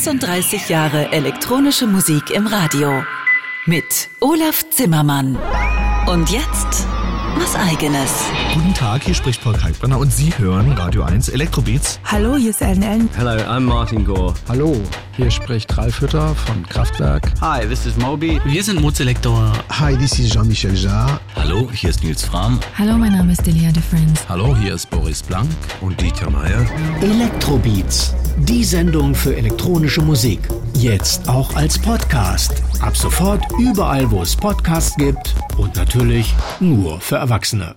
[0.06, 3.02] 36 Jahre elektronische Musik im Radio
[3.66, 5.36] mit Olaf Zimmermann.
[6.06, 6.86] Und jetzt
[7.38, 8.12] was eigenes.
[8.54, 12.00] Guten Tag, hier spricht Paul Kalkbrenner und Sie hören Radio 1 Elektrobeats.
[12.06, 13.10] Hallo, hier ist Ellen Ellen.
[13.18, 14.36] Hello, I'm Martin Gore.
[14.48, 14.80] Hallo,
[15.18, 17.34] hier spricht Ralf Hütter von Kraftwerk.
[17.42, 18.40] Hi, this is Moby.
[18.46, 19.52] Wir sind Mozelektor.
[19.72, 21.20] Hi, this is Jean-Michel Jarre.
[21.36, 22.60] Hallo, hier ist Nils Fram.
[22.78, 24.22] Hallo, mein Name ist Delia de Friends.
[24.30, 25.50] Hallo, hier ist Boris Blank
[25.82, 26.64] und Dieter Meier.
[27.02, 30.40] Elektrobeats, die Sendung für elektronische Musik.
[30.74, 32.62] Jetzt auch als Podcast.
[32.82, 37.76] Ab sofort überall, wo es Podcasts gibt und natürlich nur für Erwachsene.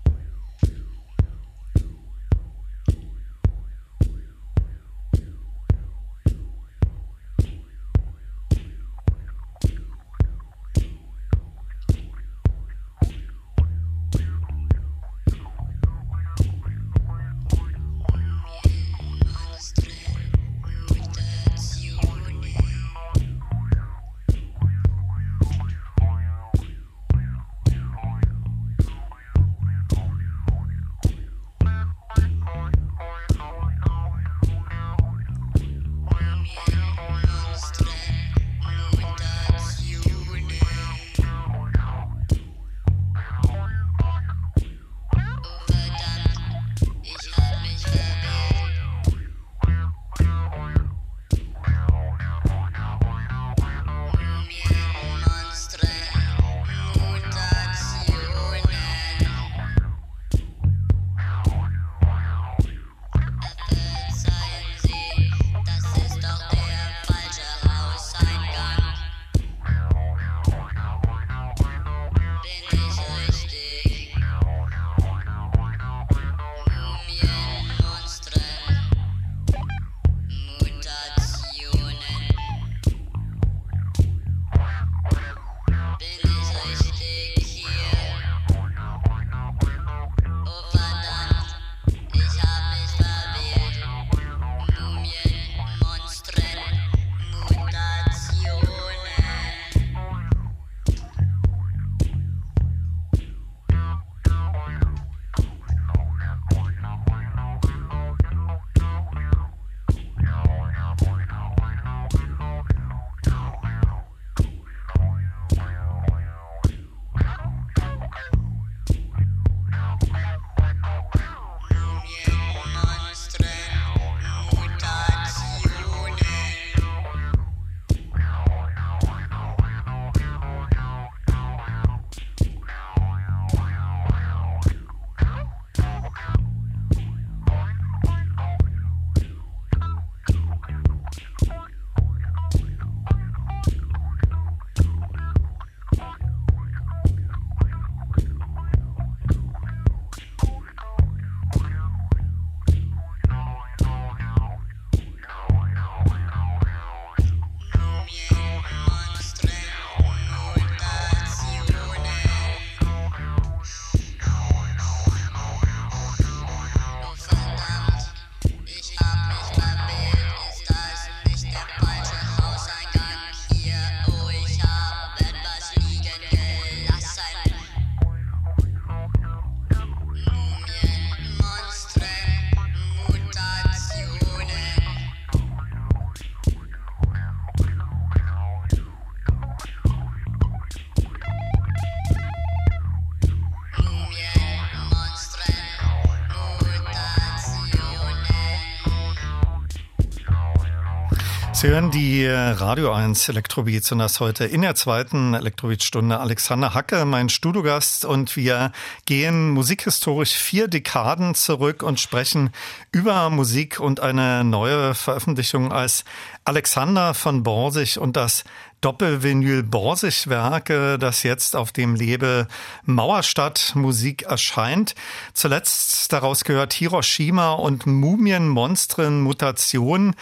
[201.59, 207.05] Sie hören die Radio 1 Elektrobeats und das heute in der zweiten Elektrobeat-Stunde Alexander Hacke,
[207.05, 208.71] mein Studiogast und wir
[209.07, 212.51] gehen musikhistorisch vier Dekaden zurück und sprechen
[212.93, 216.05] über Musik und eine neue Veröffentlichung als
[216.45, 218.45] Alexander von Borsig und das
[218.81, 222.47] Doppelvinyl Borsig-Werke, das jetzt auf dem Label
[222.85, 224.95] Mauerstadt Musik erscheint.
[225.35, 230.15] Zuletzt daraus gehört Hiroshima und Mumienmonstren Mutation.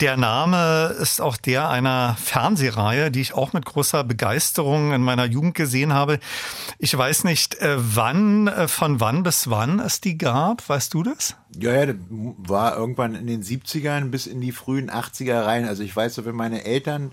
[0.00, 5.24] Der Name ist auch der einer Fernsehreihe, die ich auch mit großer Begeisterung in meiner
[5.24, 6.18] Jugend gesehen habe.
[6.78, 10.68] Ich weiß nicht, äh, wann, äh, von wann bis wann es die gab.
[10.68, 11.36] Weißt du das?
[11.58, 15.66] Ja, ja, war irgendwann in den 70ern bis in die frühen 80er rein.
[15.66, 17.12] Also ich weiß wenn meine Eltern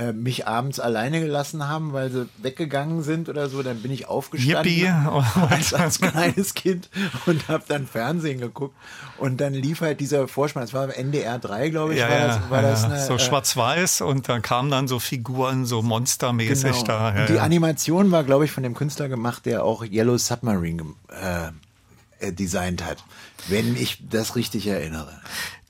[0.00, 4.08] äh, mich abends alleine gelassen haben, weil sie weggegangen sind oder so, dann bin ich
[4.08, 4.88] aufgestanden Yippie.
[5.50, 6.88] als, als kleines Kind
[7.26, 8.74] und habe dann Fernsehen geguckt
[9.18, 12.26] und dann lief halt dieser Vorspann, das war NDR 3, glaube ich, Ja, war ja,
[12.28, 15.82] das, war ja, das eine, so äh, schwarz-weiß und da kamen dann so Figuren, so
[15.82, 16.84] monstermäßig Genau.
[16.84, 17.14] da.
[17.14, 17.40] Ja, und die.
[17.40, 22.84] Animation war, glaube ich, von dem Künstler gemacht, der auch Yellow Submarine äh, äh, designt
[22.84, 22.98] hat,
[23.48, 25.20] wenn ich das richtig erinnere.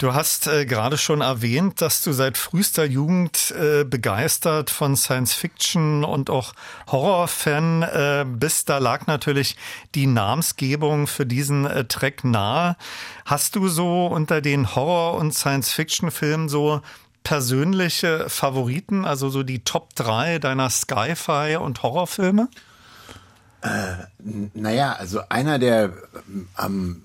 [0.00, 5.34] Du hast äh, gerade schon erwähnt, dass du seit frühester Jugend äh, begeistert von Science
[5.34, 6.54] Fiction und auch
[6.90, 8.70] Horrorfan äh, bist.
[8.70, 9.58] Da lag natürlich
[9.94, 12.76] die Namensgebung für diesen äh, Track nahe.
[13.26, 16.80] Hast du so unter den Horror- und Science-Fiction-Filmen so
[17.22, 22.48] persönliche Favoriten, also so die Top 3 deiner Sci-Fi und Horrorfilme?
[23.62, 25.92] N- Naja, also einer der
[26.26, 27.02] ähm, am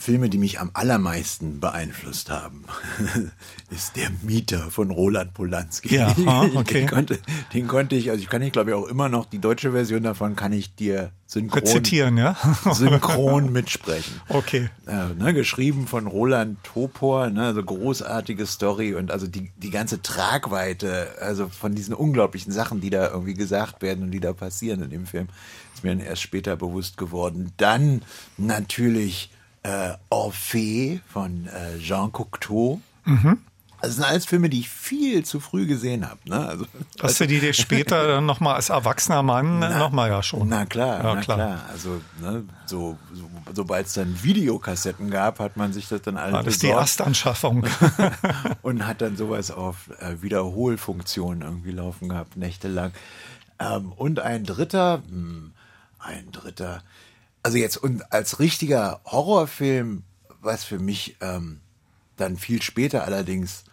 [0.00, 2.64] Filme, die mich am allermeisten beeinflusst haben,
[3.70, 5.96] ist der Mieter von Roland Polanski.
[5.96, 6.14] Ja,
[6.54, 6.80] okay.
[6.80, 7.18] den, konnte,
[7.52, 10.04] den konnte ich, also ich kann ich glaube ich auch immer noch, die deutsche Version
[10.04, 12.36] davon kann ich dir synchron, Rezitieren, ja?
[12.72, 14.20] synchron mitsprechen.
[14.28, 14.70] Okay.
[14.86, 20.00] Äh, ne, geschrieben von Roland Topor, ne, also großartige Story und also die, die ganze
[20.00, 24.80] Tragweite, also von diesen unglaublichen Sachen, die da irgendwie gesagt werden und die da passieren
[24.80, 25.26] in dem Film,
[25.74, 27.50] ist mir dann erst später bewusst geworden.
[27.56, 28.02] Dann
[28.36, 29.30] natürlich
[29.62, 32.80] äh, Orphée von äh, Jean Cocteau.
[33.04, 33.38] Mhm.
[33.80, 36.18] Das sind alles Filme, die ich viel zu früh gesehen habe.
[36.24, 36.36] Ne?
[36.36, 36.66] Also,
[37.00, 40.48] Hast du die dir später dann nochmal als erwachsener Mann nochmal ja schon?
[40.48, 41.36] Na klar, Ja, na klar.
[41.36, 41.60] klar.
[41.70, 46.32] Also, ne, so, so, sobald es dann Videokassetten gab, hat man sich das dann alles
[46.32, 47.66] War das die besorgt Erstanschaffung?
[48.62, 52.90] und hat dann sowas auf äh, Wiederholfunktion irgendwie laufen gehabt, nächtelang.
[53.60, 55.52] Ähm, und ein dritter, hm,
[56.00, 56.82] ein dritter,
[57.42, 60.02] also jetzt und als richtiger Horrorfilm,
[60.40, 61.60] was für mich ähm,
[62.16, 63.64] dann viel später allerdings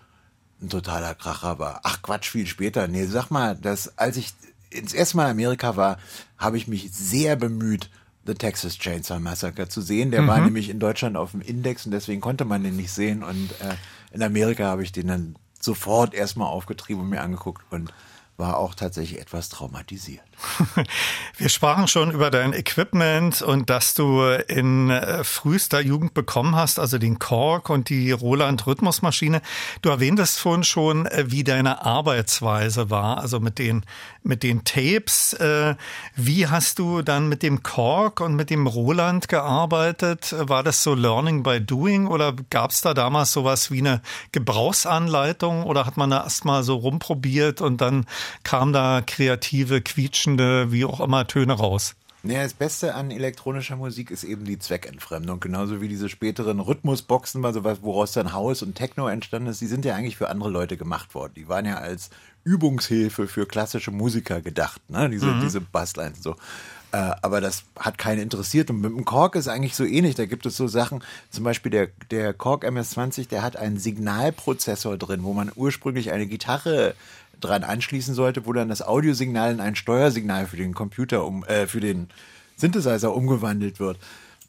[0.62, 1.82] ein totaler Kracher war.
[1.84, 2.88] Ach Quatsch, viel später.
[2.88, 4.34] Nee, sag mal, dass als ich
[4.70, 5.98] ins erste Mal in Amerika war,
[6.38, 7.90] habe ich mich sehr bemüht,
[8.26, 10.12] The Texas Chainsaw Massacre zu sehen.
[10.12, 10.46] Der war Mhm.
[10.46, 13.24] nämlich in Deutschland auf dem Index und deswegen konnte man den nicht sehen.
[13.24, 13.76] Und äh,
[14.12, 17.94] in Amerika habe ich den dann sofort erstmal aufgetrieben und mir angeguckt und
[18.38, 20.24] war auch tatsächlich etwas traumatisiert.
[21.38, 26.80] Wir sprachen schon über dein Equipment und dass du in äh, frühester Jugend bekommen hast,
[26.80, 29.42] also den Korg und die Roland Rhythmusmaschine.
[29.82, 33.86] Du erwähntest vorhin schon, äh, wie deine Arbeitsweise war, also mit den
[34.26, 35.34] mit den Tapes.
[35.34, 35.76] Äh,
[36.16, 40.36] Wie hast du dann mit dem Korg und mit dem Roland gearbeitet?
[40.38, 44.02] War das so Learning by Doing oder gab es da damals sowas wie eine
[44.32, 48.06] Gebrauchsanleitung oder hat man da erstmal so rumprobiert und dann
[48.44, 49.82] kam da kreative,
[50.26, 51.96] quietschende, wie auch immer Töne raus?
[52.24, 55.40] Naja, das Beste an elektronischer Musik ist eben die Zweckentfremdung.
[55.40, 59.86] Genauso wie diese späteren Rhythmusboxen, also woraus dann House und Techno entstanden ist, die sind
[59.86, 61.34] ja eigentlich für andere Leute gemacht worden.
[61.36, 62.10] Die waren ja als
[62.44, 65.08] Übungshilfe für klassische Musiker gedacht, ne?
[65.10, 65.42] diese, Mhm.
[65.42, 66.36] diese Basslines so.
[66.92, 68.72] Äh, aber das hat keinen interessiert.
[68.72, 70.16] Und mit dem Korg ist eigentlich so ähnlich.
[70.16, 74.98] Da gibt es so Sachen, zum Beispiel der, der Korg MS-20, der hat einen Signalprozessor
[74.98, 76.96] drin, wo man ursprünglich eine Gitarre
[77.40, 81.68] dran anschließen sollte, wo dann das Audiosignal in ein Steuersignal für den Computer um, äh,
[81.68, 82.10] für den
[82.56, 83.98] Synthesizer umgewandelt wird.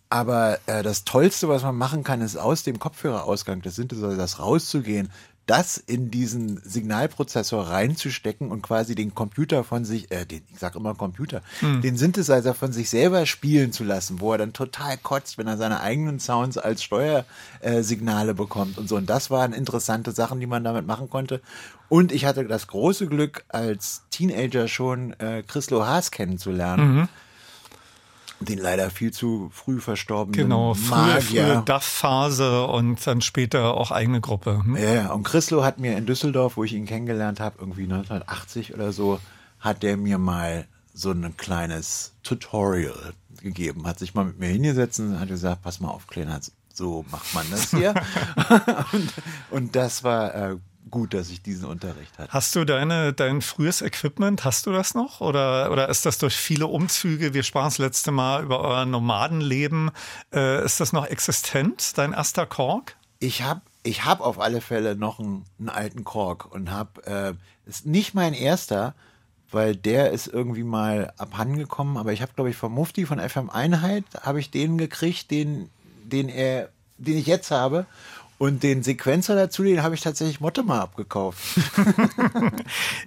[0.09, 5.11] Aber äh, das Tollste, was man machen kann, ist aus dem Kopfhörerausgang des Synthesizers rauszugehen,
[5.47, 10.75] das in diesen Signalprozessor reinzustecken und quasi den Computer von sich, äh, den, ich sag
[10.75, 11.83] immer Computer, Hm.
[11.83, 15.57] den Synthesizer von sich selber spielen zu lassen, wo er dann total kotzt, wenn er
[15.57, 18.97] seine eigenen Sounds als Steuersignale bekommt und so.
[18.97, 21.41] Und das waren interessante Sachen, die man damit machen konnte.
[21.89, 26.95] Und ich hatte das große Glück, als Teenager schon äh, Chrislo Haas kennenzulernen.
[26.95, 27.09] Mhm.
[28.41, 34.21] Den leider viel zu früh verstorbenen Genau, frühe, frühe DAF-Phase und dann später auch eigene
[34.21, 34.63] Gruppe.
[34.65, 34.77] Hm?
[34.77, 38.75] Ja, ja, und Chrislo hat mir in Düsseldorf, wo ich ihn kennengelernt habe, irgendwie 1980
[38.75, 39.21] oder so,
[39.59, 45.01] hat der mir mal so ein kleines Tutorial gegeben, hat sich mal mit mir hingesetzt
[45.01, 46.41] und hat gesagt, pass mal auf, Kleiner,
[46.73, 47.95] so macht man das hier.
[48.93, 49.13] und,
[49.51, 50.57] und das war äh,
[50.91, 52.33] gut, dass ich diesen Unterricht hatte.
[52.33, 55.21] Hast du deine, dein frühes Equipment, hast du das noch?
[55.21, 59.91] Oder, oder ist das durch viele Umzüge, wir sprachen das letzte Mal über euer Nomadenleben,
[60.33, 62.97] äh, ist das noch existent, dein erster Kork?
[63.19, 67.69] Ich habe ich hab auf alle Fälle noch einen, einen alten Kork und habe, äh,
[67.69, 68.95] ist nicht mein erster,
[69.51, 73.49] weil der ist irgendwie mal abhandengekommen, aber ich habe, glaube ich, vom Mufti von FM
[73.49, 75.71] Einheit, habe ich den gekriegt, den,
[76.03, 77.87] den er, den ich jetzt habe.
[78.39, 81.39] Und den Sequenzer dazu, den habe ich tatsächlich Motte mal abgekauft.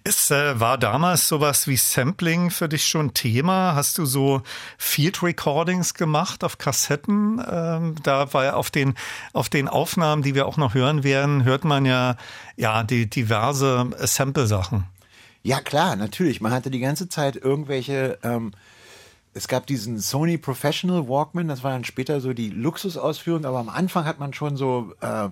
[0.04, 3.76] Es äh, war damals sowas wie Sampling für dich schon Thema?
[3.76, 4.42] Hast du so
[4.78, 7.44] Field Recordings gemacht auf Kassetten?
[7.50, 8.96] Ähm, da war ja auf den
[9.34, 12.16] auf den Aufnahmen, die wir auch noch hören werden, hört man ja
[12.56, 14.86] ja die diverse Sample-Sachen.
[15.44, 16.42] Ja klar, natürlich.
[16.42, 18.18] Man hatte die ganze Zeit irgendwelche.
[18.24, 18.52] Ähm,
[19.34, 23.70] es gab diesen Sony Professional Walkman, das war dann später so die Luxusausführung, aber am
[23.70, 25.30] Anfang hat man schon so äh,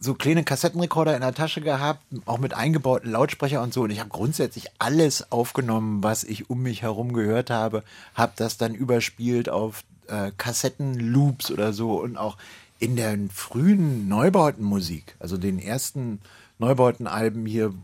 [0.00, 3.82] so kleine Kassettenrekorder in der Tasche gehabt, auch mit eingebauten Lautsprecher und so.
[3.82, 7.82] Und ich habe grundsätzlich alles aufgenommen, was ich um mich herum gehört habe,
[8.14, 12.36] habe das dann überspielt auf äh, Kassettenloops oder so und auch
[12.78, 16.20] in der frühen Neubautenmusik, also den ersten
[16.58, 17.74] Neubautenalben hier.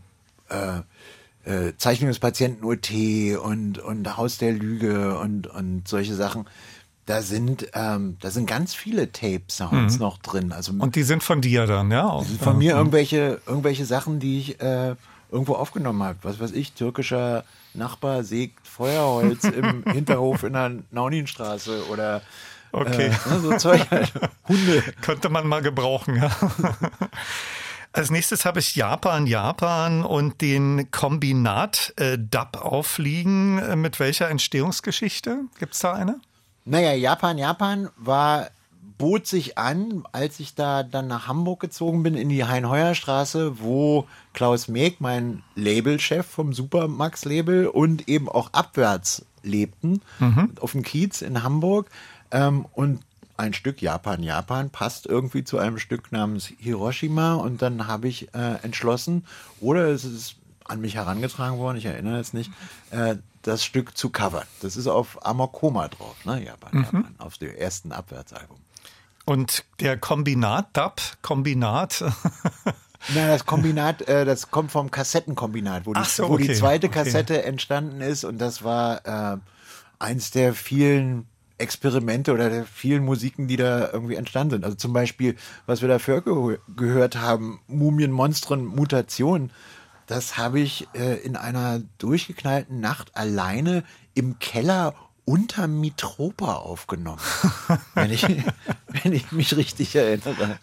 [0.49, 0.81] Äh,
[1.45, 2.91] äh, Zeichnung des Patienten OT
[3.41, 6.45] und, und Haus der Lüge und, und solche Sachen.
[7.05, 9.99] Da sind, ähm, da sind ganz viele Tape-Sounds Mhm.
[9.99, 10.51] noch drin.
[10.51, 12.07] Also Und die sind von dir dann, ja?
[12.09, 12.25] Auch.
[12.25, 12.77] sind von mir Ja.
[12.77, 14.95] irgendwelche, irgendwelche Sachen, die ich äh,
[15.31, 16.17] irgendwo aufgenommen habe.
[16.23, 17.43] Was weiß ich, türkischer
[17.75, 22.21] Nachbar sägt Feuerholz im Hinterhof in der Nauninstraße oder
[22.71, 23.07] Okay.
[23.07, 24.11] äh, ne, so Zeug halt.
[24.47, 24.83] Hunde.
[25.01, 26.31] Könnte man mal gebrauchen, ja.
[27.95, 32.17] Als nächstes habe ich Japan, Japan und den Kombinat äh,
[32.57, 33.57] aufliegen.
[33.57, 35.45] Äh, Mit welcher Entstehungsgeschichte?
[35.59, 36.19] Gibt's da eine?
[36.65, 38.49] Naja, Japan, Japan war,
[38.97, 44.07] bot sich an, als ich da dann nach Hamburg gezogen bin, in die Hein-Heuer-Straße, wo
[44.33, 50.01] Klaus Meek, mein Labelchef vom Supermax-Label und eben auch abwärts lebten,
[50.59, 51.89] auf dem Kiez in Hamburg.
[52.31, 52.99] Ähm, und
[53.37, 58.33] ein Stück Japan, Japan passt irgendwie zu einem Stück namens Hiroshima und dann habe ich
[58.33, 59.25] äh, entschlossen,
[59.59, 62.51] oder es ist an mich herangetragen worden, ich erinnere es nicht,
[62.91, 64.47] äh, das Stück zu covern.
[64.61, 66.43] Das ist auf Amokoma drauf, ne?
[66.43, 66.83] Japan, Mhm.
[66.83, 68.57] Japan, auf dem ersten Abwärtsalbum.
[69.25, 72.03] Und der Kombinat Dub, Kombinat.
[73.13, 76.87] Na, das Kombinat, äh, das kommt vom Kassettenkombinat, wo die, so, wo die okay, zweite
[76.87, 77.03] okay.
[77.03, 79.37] Kassette entstanden ist und das war äh,
[79.99, 84.65] eins der vielen Experimente oder der vielen Musiken, die da irgendwie entstanden sind.
[84.65, 89.51] Also zum Beispiel, was wir dafür ge gehört haben, Mumien, Monstren, Mutation,
[90.07, 93.83] das habe ich äh, in einer durchgeknallten Nacht alleine
[94.13, 97.21] im Keller unter Mitropa aufgenommen.
[97.95, 98.23] wenn, ich,
[98.87, 100.59] wenn ich mich richtig erinnere.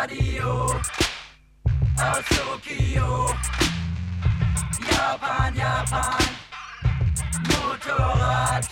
[0.00, 0.64] Radio
[2.00, 3.26] aus Tokio.
[4.88, 6.24] Japan, Japan,
[7.50, 8.64] Motorrad,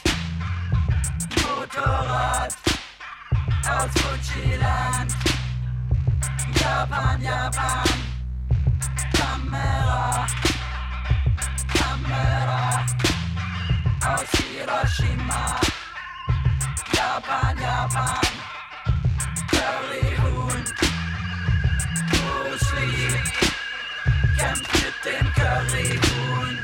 [1.37, 2.53] Motorrad.
[3.69, 5.13] Aus Fujiland.
[6.55, 7.89] Japan, Japan,
[9.13, 10.27] Kamera,
[11.77, 12.87] Kamera.
[14.01, 15.61] Aus Hiroshima.
[16.95, 18.29] Japan, Japan,
[19.51, 20.65] Curryhuhn,
[22.59, 23.09] Bruce Lee,
[24.36, 26.59] kämpft mit dem Curryhuhn.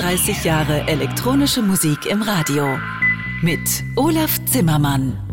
[0.00, 2.78] 36 Jahre elektronische Musik im Radio
[3.42, 5.29] mit Olaf Zimmermann.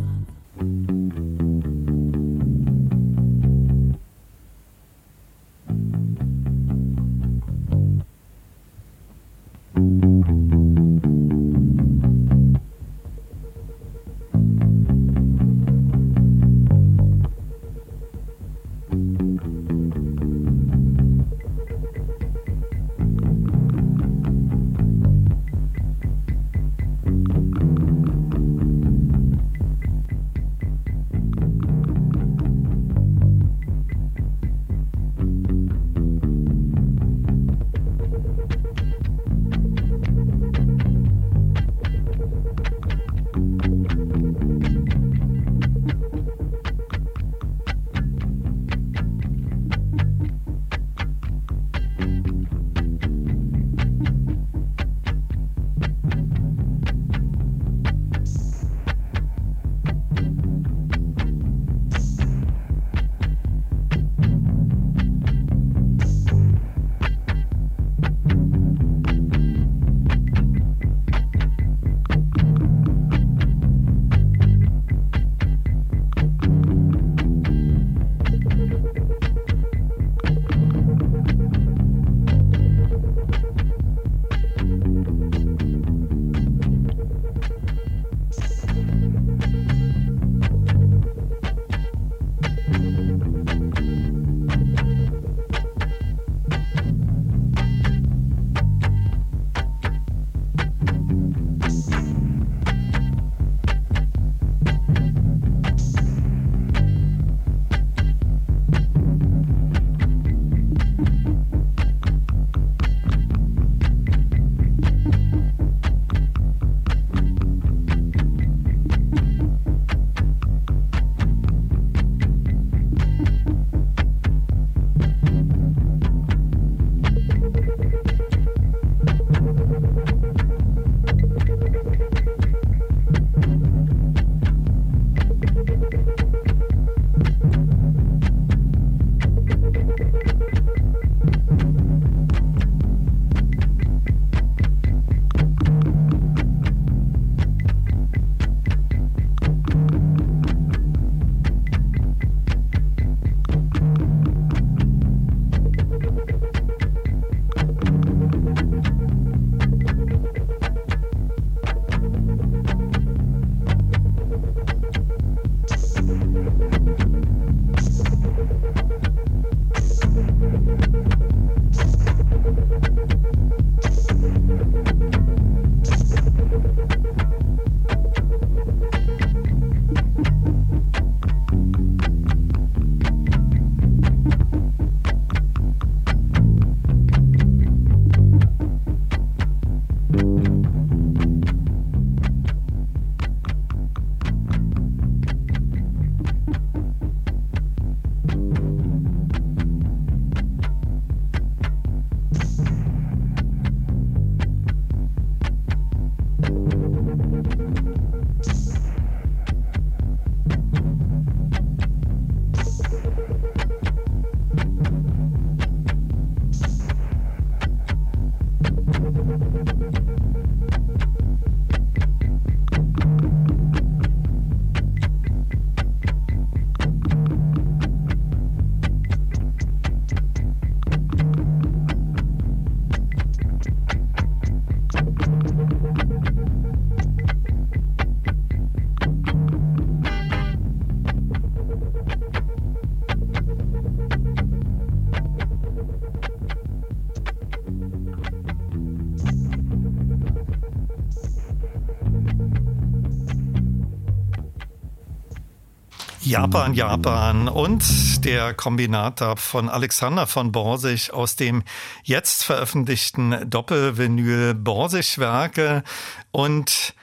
[256.28, 261.64] Japan, Japan und der Kombinat von Alexander von Borsig aus dem
[262.04, 265.84] jetzt veröffentlichten Doppelvinyl Borsig-Werke
[266.32, 266.94] und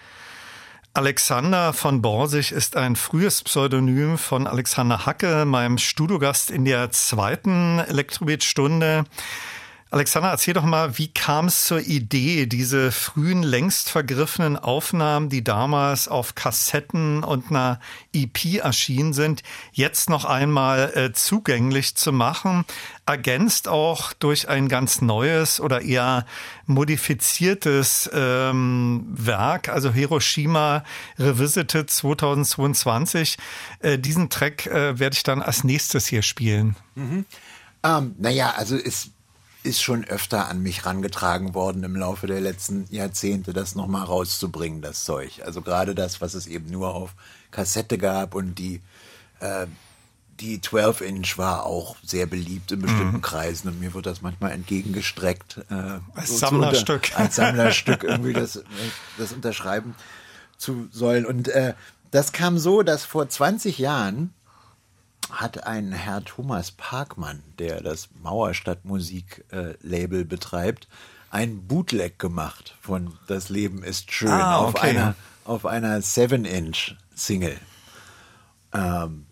[0.92, 7.78] Alexander von Borsig ist ein frühes Pseudonym von Alexander Hacke, meinem Studiogast in der zweiten
[7.78, 9.04] Elektrobeat-Stunde.
[9.94, 15.44] Alexander, erzähl doch mal, wie kam es zur Idee, diese frühen, längst vergriffenen Aufnahmen, die
[15.44, 17.78] damals auf Kassetten und einer
[18.12, 22.64] EP erschienen sind, jetzt noch einmal äh, zugänglich zu machen,
[23.06, 26.26] ergänzt auch durch ein ganz neues oder eher
[26.66, 30.82] modifiziertes ähm, Werk, also Hiroshima
[31.20, 33.36] Revisited 2022.
[33.78, 36.74] Äh, diesen Track äh, werde ich dann als nächstes hier spielen.
[36.96, 37.26] Mhm.
[37.84, 39.10] Ähm, naja, also es
[39.64, 44.82] ist schon öfter an mich rangetragen worden im Laufe der letzten Jahrzehnte, das nochmal rauszubringen,
[44.82, 45.40] das Zeug.
[45.44, 47.14] Also gerade das, was es eben nur auf
[47.50, 48.82] Kassette gab und die,
[49.40, 49.66] äh,
[50.38, 53.22] die 12-Inch war auch sehr beliebt in bestimmten mhm.
[53.22, 55.64] Kreisen und mir wird das manchmal entgegengestreckt.
[55.70, 57.04] Äh, als so Sammlerstück.
[57.04, 58.62] Unter, als Sammlerstück irgendwie das,
[59.16, 59.94] das unterschreiben
[60.58, 61.24] zu sollen.
[61.24, 61.72] Und äh,
[62.10, 64.34] das kam so, dass vor 20 Jahren
[65.30, 70.88] hat ein Herr Thomas Parkmann, der das Mauerstadtmusik-Label betreibt,
[71.30, 74.68] ein Bootleg gemacht von Das Leben ist schön ah, okay.
[74.68, 75.14] auf einer
[75.44, 77.58] auf einer 7-Inch-Single.
[78.72, 79.26] Ähm,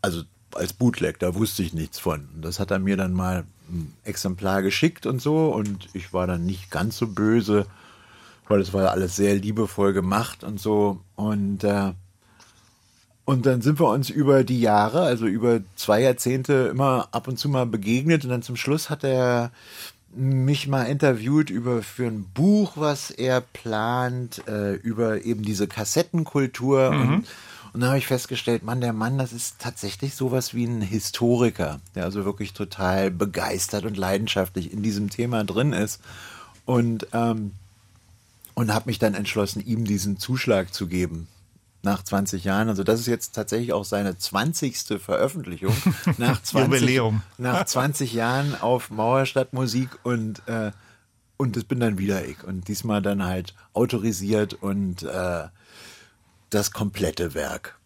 [0.00, 0.22] also
[0.54, 2.28] als Bootleg, da wusste ich nichts von.
[2.40, 6.46] Das hat er mir dann mal ein Exemplar geschickt und so und ich war dann
[6.46, 7.66] nicht ganz so böse,
[8.46, 11.92] weil es war alles sehr liebevoll gemacht und so und äh,
[13.28, 17.38] und dann sind wir uns über die Jahre, also über zwei Jahrzehnte, immer ab und
[17.38, 18.24] zu mal begegnet.
[18.24, 19.50] Und dann zum Schluss hat er
[20.16, 26.90] mich mal interviewt über für ein Buch, was er plant, äh, über eben diese Kassettenkultur.
[26.90, 27.00] Mhm.
[27.00, 27.14] Und,
[27.74, 31.80] und dann habe ich festgestellt, Mann, der Mann, das ist tatsächlich sowas wie ein Historiker,
[31.94, 36.00] der also wirklich total begeistert und leidenschaftlich in diesem Thema drin ist.
[36.64, 37.50] Und, ähm,
[38.54, 41.28] und habe mich dann entschlossen, ihm diesen Zuschlag zu geben
[41.82, 42.68] nach 20 Jahren.
[42.68, 45.00] Also das ist jetzt tatsächlich auch seine 20.
[45.00, 45.74] Veröffentlichung
[46.18, 47.22] nach 20, Jubiläum.
[47.38, 50.72] nach 20 Jahren auf Mauerstadtmusik und äh,
[51.38, 55.44] und das bin dann wieder ich und diesmal dann halt autorisiert und äh,
[56.50, 57.77] das komplette Werk.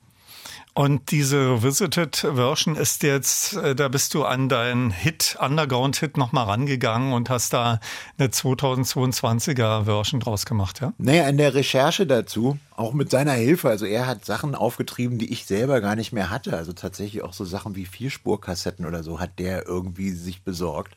[0.75, 6.47] Und diese Revisited Version ist jetzt, äh, da bist du an deinen Hit, Underground-Hit nochmal
[6.47, 7.79] rangegangen und hast da
[8.17, 10.95] eine 2022er Version draus gemacht, ja?
[10.97, 15.31] Naja, in der Recherche dazu, auch mit seiner Hilfe, also er hat Sachen aufgetrieben, die
[15.31, 16.57] ich selber gar nicht mehr hatte.
[16.57, 20.97] Also tatsächlich auch so Sachen wie Vierspurkassetten oder so hat der irgendwie sich besorgt.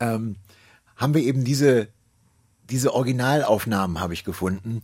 [0.00, 0.34] Ähm,
[0.96, 1.86] haben wir eben diese,
[2.70, 4.82] diese Originalaufnahmen habe ich gefunden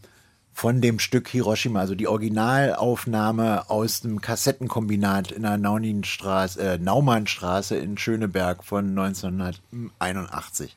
[0.58, 7.76] von dem Stück Hiroshima, also die Originalaufnahme aus dem Kassettenkombinat in der Nauninstraße, äh, Naumannstraße
[7.76, 10.76] in Schöneberg von 1981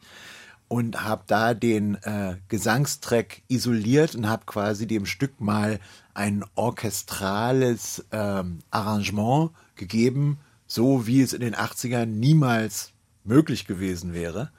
[0.67, 5.79] und habe da den äh, Gesangstrack isoliert und habe quasi dem Stück mal
[6.13, 10.37] ein orchestrales ähm, Arrangement gegeben,
[10.67, 12.91] so wie es in den 80ern niemals
[13.23, 14.51] möglich gewesen wäre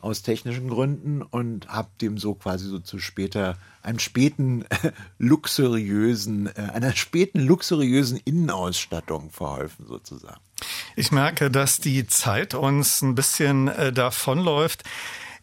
[0.00, 4.64] aus technischen Gründen und habe dem so quasi so zu später einem späten
[5.18, 10.40] luxuriösen äh, einer späten luxuriösen Innenausstattung verholfen sozusagen.
[10.96, 14.84] Ich merke, dass die Zeit uns ein bisschen äh, davonläuft.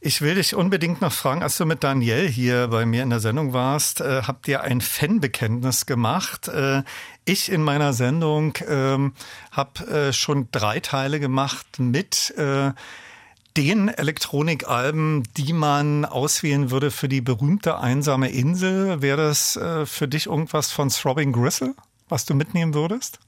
[0.02, 3.20] Ich will dich unbedingt noch fragen, als du mit Daniel hier bei mir in der
[3.20, 6.48] Sendung warst, äh, habt ihr ein Fanbekenntnis gemacht.
[6.48, 6.84] Äh,
[7.26, 9.14] ich in meiner Sendung ähm,
[9.52, 12.72] habe äh, schon drei Teile gemacht mit äh,
[13.58, 20.08] den Elektronikalben, die man auswählen würde für die berühmte einsame Insel, wäre das äh, für
[20.08, 21.76] dich irgendwas von Throbbing Gristle,
[22.10, 23.20] was du mitnehmen würdest?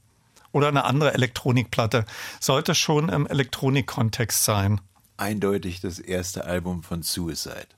[0.52, 2.04] Oder eine andere Elektronikplatte?
[2.40, 4.80] Sollte schon im Elektronikkontext sein.
[5.16, 7.68] Eindeutig das erste Album von Suicide.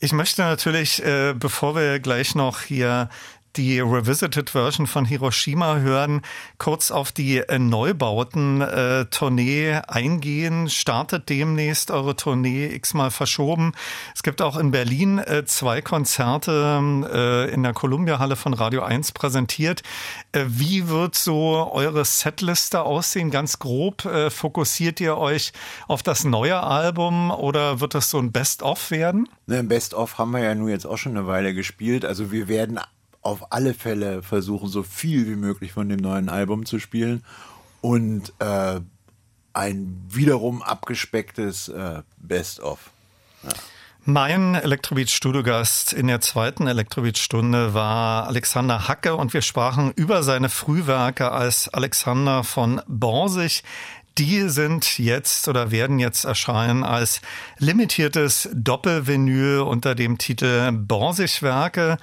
[0.00, 3.08] Ich möchte natürlich, äh, bevor wir gleich noch hier
[3.56, 6.22] die Revisited Version von Hiroshima hören,
[6.58, 10.68] kurz auf die äh, Neubauten-Tournee äh, eingehen.
[10.68, 13.72] Startet demnächst eure Tournee x-mal verschoben.
[14.14, 16.44] Es gibt auch in Berlin äh, zwei Konzerte
[17.52, 19.82] in der Columbia-Halle von Radio 1 präsentiert.
[20.32, 23.30] Wie wird so eure Setliste aussehen?
[23.30, 25.52] Ganz grob, fokussiert ihr euch
[25.88, 29.28] auf das neue Album oder wird das so ein Best-of werden?
[29.46, 32.04] Ne, Best-of haben wir ja nun jetzt auch schon eine Weile gespielt.
[32.04, 32.80] Also wir werden
[33.24, 37.24] auf alle Fälle versuchen, so viel wie möglich von dem neuen Album zu spielen
[37.80, 38.80] und äh,
[39.52, 42.90] ein wiederum abgespecktes äh, Best-of.
[43.42, 43.50] Ja.
[44.06, 51.30] Mein Elektrobeat-Studiogast in der zweiten Elektrobeat-Stunde war Alexander Hacke und wir sprachen über seine Frühwerke
[51.30, 53.62] als Alexander von Borsig.
[54.18, 57.22] Die sind jetzt oder werden jetzt erscheinen als
[57.56, 61.96] limitiertes Doppelvinyl unter dem Titel Borsig-Werke.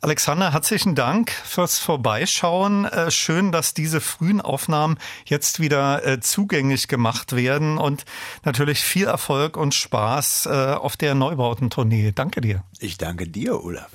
[0.00, 2.84] Alexander, herzlichen Dank fürs Vorbeischauen.
[2.84, 8.04] Äh, schön, dass diese frühen Aufnahmen jetzt wieder äh, zugänglich gemacht werden und
[8.44, 12.12] natürlich viel Erfolg und Spaß äh, auf der Neubautentournee.
[12.12, 12.62] Danke dir.
[12.78, 13.90] Ich danke dir, Olaf.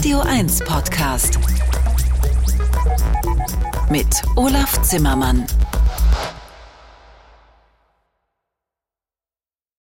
[0.00, 1.38] Radio 1 Podcast.
[3.90, 5.44] Mit Olaf Zimmermann.